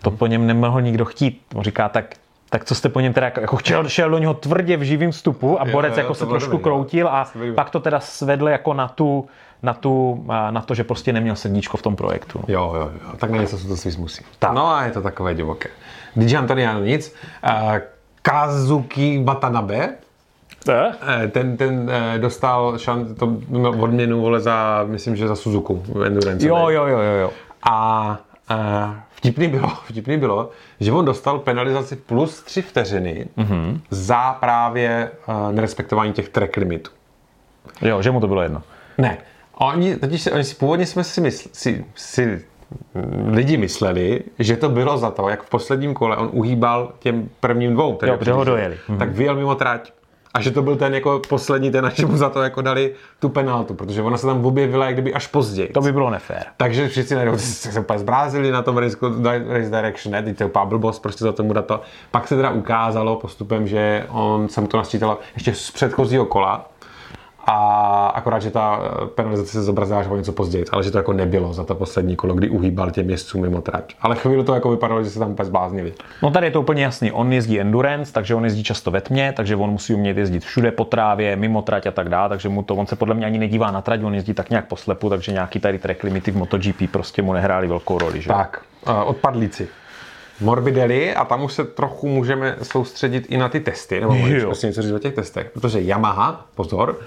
[0.02, 1.42] to po něm nemohl nikdo chtít.
[1.56, 2.16] On říká, tak
[2.50, 5.12] tak co jste po něm teda jako, jako chtěl, šel do něho tvrdě v živém
[5.12, 8.50] vstupu a borec jo, jo, jako se trošku dobrý, kroutil a pak to teda svedl
[8.50, 9.28] jako na tu,
[9.64, 12.40] na, tu, na to, že prostě neměl srdíčko v tom projektu.
[12.48, 13.16] Jo, jo, jo.
[13.18, 14.24] Tak na něco se to svým musí.
[14.40, 14.54] Tak.
[14.54, 15.70] No a je to takové divoké.
[16.16, 17.16] DJ Antoniano nic.
[17.44, 17.78] Uh,
[18.22, 19.90] Kazuki Watanabe,
[20.70, 21.28] eh?
[21.32, 23.38] ten, ten eh, dostal šan, to
[23.80, 26.48] odměnu vole za, myslím, že za Suzuku Endurance.
[26.48, 27.14] Jo, jo, jo, jo.
[27.22, 27.32] jo.
[27.70, 28.20] A
[28.52, 30.50] Uh, vtipný bylo, vtipný bylo,
[30.80, 33.80] že on dostal penalizaci plus 3 vteřiny mm-hmm.
[33.90, 36.92] za právě uh, nerespektování těch track limitů.
[37.82, 38.64] Jo, že mu to bylo jedno.
[38.98, 39.18] Ne.
[39.54, 42.46] Oni, totiž, oni si, původně jsme si, mysl, si, si
[43.28, 47.74] lidi mysleli, že to bylo za to, jak v posledním kole on uhýbal těm prvním
[47.74, 47.96] dvou.
[47.96, 48.78] Tedy jo, ho dojeli.
[49.00, 49.92] Tak vyjel mimo trať
[50.38, 53.30] a že to byl ten jako poslední, ten, až mu za to jako dali tu
[53.30, 55.70] penaltu, protože ona se tam objevila jak kdyby až později.
[55.70, 56.46] To by bylo nefér.
[56.58, 58.98] Takže všichni najednou se úplně zbrázili na tom race,
[59.48, 61.82] race direction, ne, teď to je úplná blbost, prostě za tomu data.
[62.12, 66.70] Pak se teda ukázalo postupem, že on jsem to nasčítal ještě z předchozího kola,
[67.50, 70.98] a akorát, že ta eh, penalizace se zobrazila až o něco později, ale že to
[70.98, 73.96] jako nebylo za to poslední kolo, kdy uhýbal těm jezdcům mimo trať.
[74.02, 75.94] Ale chvíli to jako vypadalo, že se tam úplně zbláznili.
[76.24, 77.12] No tady je to úplně jasný.
[77.12, 80.72] On jezdí endurance, takže on jezdí často ve tmě, takže on musí umět jezdit všude
[80.72, 83.38] po trávě, mimo trať a tak dále, takže mu to, on se podle mě ani
[83.38, 86.92] nedívá na trať, on jezdí tak nějak poslepu, takže nějaký tady track limity v MotoGP
[86.92, 88.22] prostě mu nehráli velkou roli.
[88.22, 88.28] Že?
[88.28, 89.68] Tak, uh, odpadlíci.
[90.42, 94.48] Morbidelli a tam už se trochu můžeme soustředit i na ty testy, nebo můžeš Jo.
[94.48, 97.00] prostě něco říct o těch testech, protože Yamaha, pozor,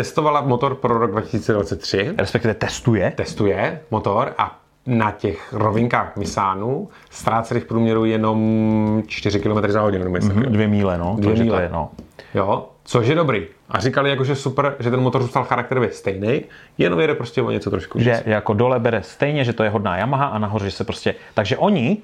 [0.00, 3.12] testovala motor pro rok 2023, Respektive testuje.
[3.16, 10.04] testuje motor a na těch rovinkách Misánu ztráceli v průměru jenom 4 km za hodinu.
[10.04, 10.42] Mm-hmm.
[10.42, 11.16] Dvě míle, no.
[11.18, 11.56] Dvě míle.
[11.56, 11.90] To je, no.
[12.34, 13.46] Jo, což je dobrý.
[13.68, 16.42] A říkali jako, že super, že ten motor zůstal charakterově stejný,
[16.78, 18.00] jenom jede prostě o něco trošku.
[18.00, 21.14] Že jako dole bere stejně, že to je hodná Yamaha a nahoře se prostě...
[21.34, 21.98] Takže oni,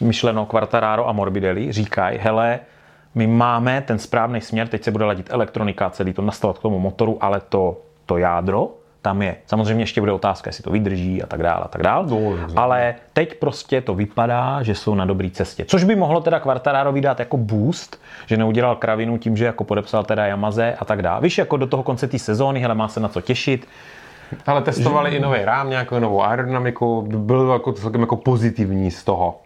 [0.00, 2.60] myšleno Quartararo a Morbidelli, říkají, hele,
[3.16, 6.78] my máme ten správný směr, teď se bude ladit elektronika, celý to nastavovat k tomu
[6.78, 8.70] motoru, ale to, to jádro
[9.06, 9.36] tam je.
[9.46, 12.06] Samozřejmě ještě bude otázka, jestli to vydrží a tak dále a tak dále.
[12.10, 15.64] No, ale teď prostě to vypadá, že jsou na dobré cestě.
[15.64, 20.04] Což by mohlo teda Quartararovi dát jako boost, že neudělal kravinu tím, že jako podepsal
[20.04, 21.20] teda Yamaze a tak dále.
[21.20, 23.68] Víš, jako do toho konce té sezóny, hele, má se na co těšit.
[24.46, 29.38] Ale testovali i nový rám, nějakou novou aerodynamiku, bylo jako celkem jako pozitivní z toho.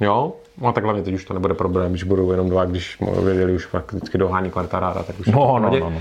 [0.00, 0.32] Jo?
[0.58, 3.52] No a tak hlavně teď už to nebude problém, když budou jenom dva, když věděli
[3.54, 5.92] už prakticky dohání kvartaráda, tak už No, no, no, no.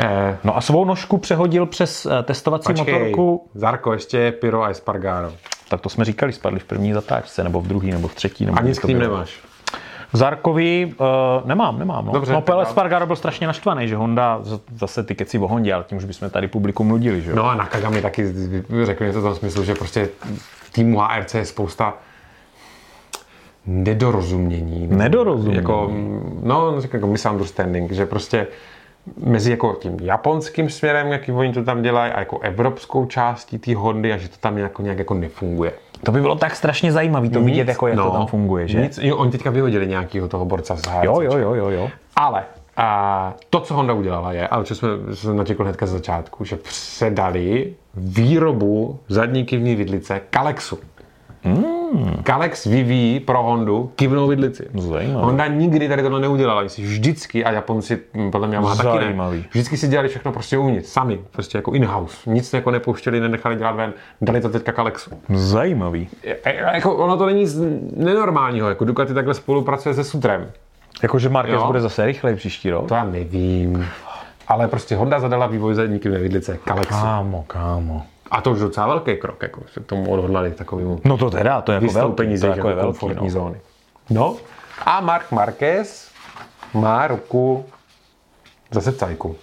[0.00, 3.48] Eh, No a svou nožku přehodil přes eh, testovací počkej, motorku.
[3.54, 5.32] Zarko, ještě Pyro a Espargaro.
[5.68, 8.46] Tak to jsme říkali, spadli v první zatáčce, nebo v druhý, nebo v třetí.
[8.46, 9.12] Nebo A nic ním bylo.
[9.12, 9.40] nemáš.
[10.12, 11.06] V Zarkovi uh,
[11.48, 12.06] nemám, nemám.
[12.06, 12.66] No, Dobře, no Pele.
[12.66, 14.40] Spargaro byl strašně naštvaný, že Honda,
[14.76, 17.36] zase ty keci o Hondě, ale tím už bychom tady publikum nudili, že jo?
[17.36, 18.34] No a Nakagami taky
[18.84, 20.08] řekl něco v tom smyslu, že prostě
[20.72, 21.94] týmu HRC je spousta
[23.66, 24.86] nedorozumění.
[24.86, 25.56] Nedorozumění.
[25.56, 25.90] Jako,
[26.42, 28.46] no, řekl jako misunderstanding, že prostě
[29.24, 33.74] mezi jako tím japonským směrem, jaký oni to tam dělají, a jako evropskou částí té
[33.74, 35.72] Hondy a že to tam jako nějak jako nefunguje.
[36.02, 38.78] To by bylo tak strašně zajímavé to vidět, jako jak to tam funguje, že?
[38.78, 41.04] no, Nic, jo, oni teďka vyhodili nějakého toho borca z HRC.
[41.04, 41.90] Jo, jo, jo, jo, jo.
[42.16, 42.44] Ale
[42.76, 46.56] a to, co Honda udělala, je, ale co jsme, jsem načekl hnedka z začátku, že
[46.56, 50.78] předali výrobu zadní kivní vidlice Kalexu.
[51.94, 52.22] Mm.
[52.22, 54.68] Kalex vyvíjí pro Hondu kivnou vidlici.
[54.74, 55.24] Zajímavé.
[55.26, 56.68] Honda nikdy tady tohle neudělala.
[56.68, 59.44] Si vždycky, a Japonci hm, podle mě má taky ne, Zajímavý.
[59.50, 62.16] vždycky si dělali všechno prostě uvnitř, sami, prostě jako in-house.
[62.30, 65.10] Nic jako nepouštěli, nenechali dělat ven, dali to teďka Kalexu.
[65.34, 66.08] Zajímavý.
[66.24, 67.56] E- e- Jako ono to není nic
[67.96, 70.50] nenormálního, jako Ducati takhle spolupracuje se Sutrem.
[71.02, 71.66] Jakože Marquez Jo.
[71.66, 72.88] bude zase rychlej příští rok?
[72.88, 73.86] To já nevím.
[74.48, 76.94] Ale prostě Honda zadala vývoj zadní kivné vidlice Kalexu.
[76.94, 78.02] Kámo, kámo.
[78.34, 81.30] A to už docela velký krok, jako se k tomu odhodlali k takovému No to
[81.30, 83.30] teda, to je jako velký, to jejich jako je velký, komfortní no.
[83.30, 83.60] zóny.
[84.10, 84.36] No.
[84.84, 86.10] A Mark Marquez
[86.74, 87.64] má ruku
[88.70, 89.36] zase v cajku.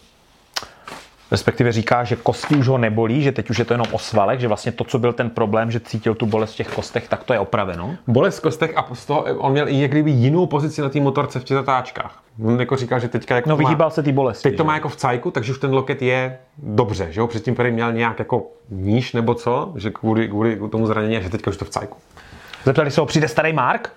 [1.31, 4.39] Respektive říká, že kosti už ho nebolí, že teď už je to jenom o svalech,
[4.39, 7.23] že vlastně to, co byl ten problém, že cítil tu bolest v těch kostech, tak
[7.23, 7.95] to je opraveno.
[8.07, 10.99] Bolest v kostech a z toho on měl i jak kdyby jinou pozici na té
[10.99, 12.23] motorce v těch zatáčkách.
[12.45, 14.49] On jako říkal, že teďka jako No to má, vyhýbal se ty bolesti.
[14.49, 14.67] teď to že?
[14.67, 17.27] má jako v cajku, takže už ten loket je dobře, že jo?
[17.27, 21.51] Předtím prý měl nějak jako níž nebo co, že kvůli, kvůli tomu zranění, že teďka
[21.51, 21.97] už to v cajku.
[22.65, 23.89] Zeptali se ho, přijde starý Mark?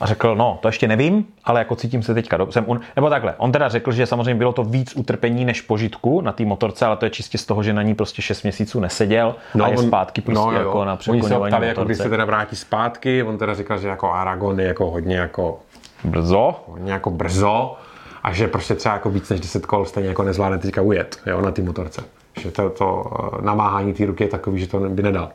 [0.00, 2.60] A řekl, no, to ještě nevím, ale jako cítím se teďka dobře.
[2.60, 2.80] Un...
[2.96, 6.44] Nebo takhle, on teda řekl, že samozřejmě bylo to víc utrpení než požitku na té
[6.44, 9.64] motorce, ale to je čistě z toho, že na ní prostě 6 měsíců neseděl no,
[9.64, 10.58] a je zpátky prostě jo, jo.
[10.58, 12.02] jako na Oni se ptali, jako, kdy motorce.
[12.02, 15.58] se teda vrátí zpátky, on teda říkal, že jako Aragon je jako hodně jako,
[16.04, 16.64] Brzo.
[16.66, 17.76] hodně jako brzo
[18.22, 21.40] a že prostě třeba jako víc než 10 kol stejně jako nezvládne teďka ujet jo,
[21.40, 22.04] na té motorce.
[22.40, 23.04] Že to, to
[23.38, 25.30] eh, namáhání té ruky je takový, že to by nedal.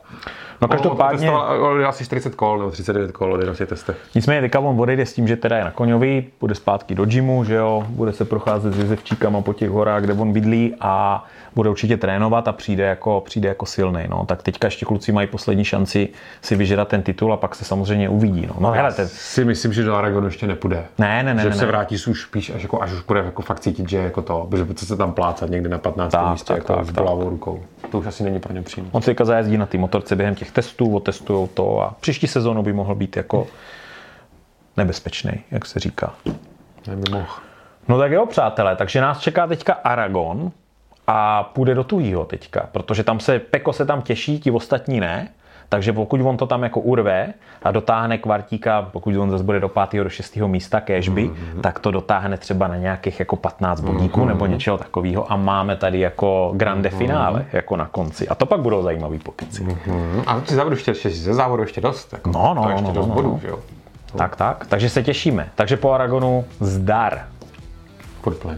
[0.64, 3.98] No každopádně, On, on asi 40 kol nebo 39 kol v těch testech.
[4.16, 7.44] nicméně teďka on odejde s tím, že teda je na koňovi, bude zpátky do gymu,
[7.44, 11.26] že jo, bude se procházet s jezevčíkama po těch horách, kde on bydlí a
[11.56, 14.04] bude určitě trénovat a přijde jako, přijde jako silný.
[14.10, 14.26] No.
[14.26, 16.10] Tak teďka ještě kluci mají poslední šanci
[16.42, 18.48] si vyžerat ten titul a pak se samozřejmě uvidí.
[18.48, 20.86] No, no hele, ten, si myslím, že do Aragonu ještě nepůjde.
[20.98, 21.68] ne, ne, ne, že ne, se ne.
[21.68, 24.64] vrátí už spíš, až, jako, až už bude jako fakt cítit, že jako to, že
[24.64, 26.12] bude se tam plácat někde na 15.
[26.12, 27.06] Tak, místě tak, jako tak, s tak.
[27.08, 27.64] rukou.
[27.92, 28.92] To už asi není pro ně příjemné.
[28.94, 32.74] On teďka zajezdí na té motorce během těch testů, otestujou to a příští sezónu by
[32.74, 33.48] mohl být jako
[34.78, 36.14] nebezpečný, jak se říká.
[36.88, 37.34] Neby mohl.
[37.88, 40.52] No tak jo, přátelé, takže nás čeká teďka Aragon
[41.08, 45.30] a půjde do tuhýho teďka, protože tam se, Peko se tam těší, ti ostatní ne,
[45.70, 47.34] takže pokud on to tam jako urve
[47.64, 50.04] a dotáhne kvartíka, pokud on zase bude do 5.
[50.04, 50.36] do 6.
[50.36, 51.62] místa cashby, mm-hmm.
[51.62, 54.28] tak to dotáhne třeba na nějakých jako 15 bodíků mm-hmm.
[54.28, 58.28] nebo něčeho takového a máme tady jako grande finále jako na konci.
[58.28, 59.64] A to pak budou zajímavý pokeci.
[59.64, 59.78] Mm-hmm.
[59.86, 62.14] Hmm, a ty závodu ještě, ze závodu ještě dost.
[62.14, 63.40] Jako, No, no, ještě no, dost no, bodů, no.
[63.42, 63.60] že jo.
[64.18, 64.66] Tak, tak.
[64.66, 65.50] Takže se těšíme.
[65.56, 67.26] Takže po Aragonu zdar.
[68.24, 68.58] Good play.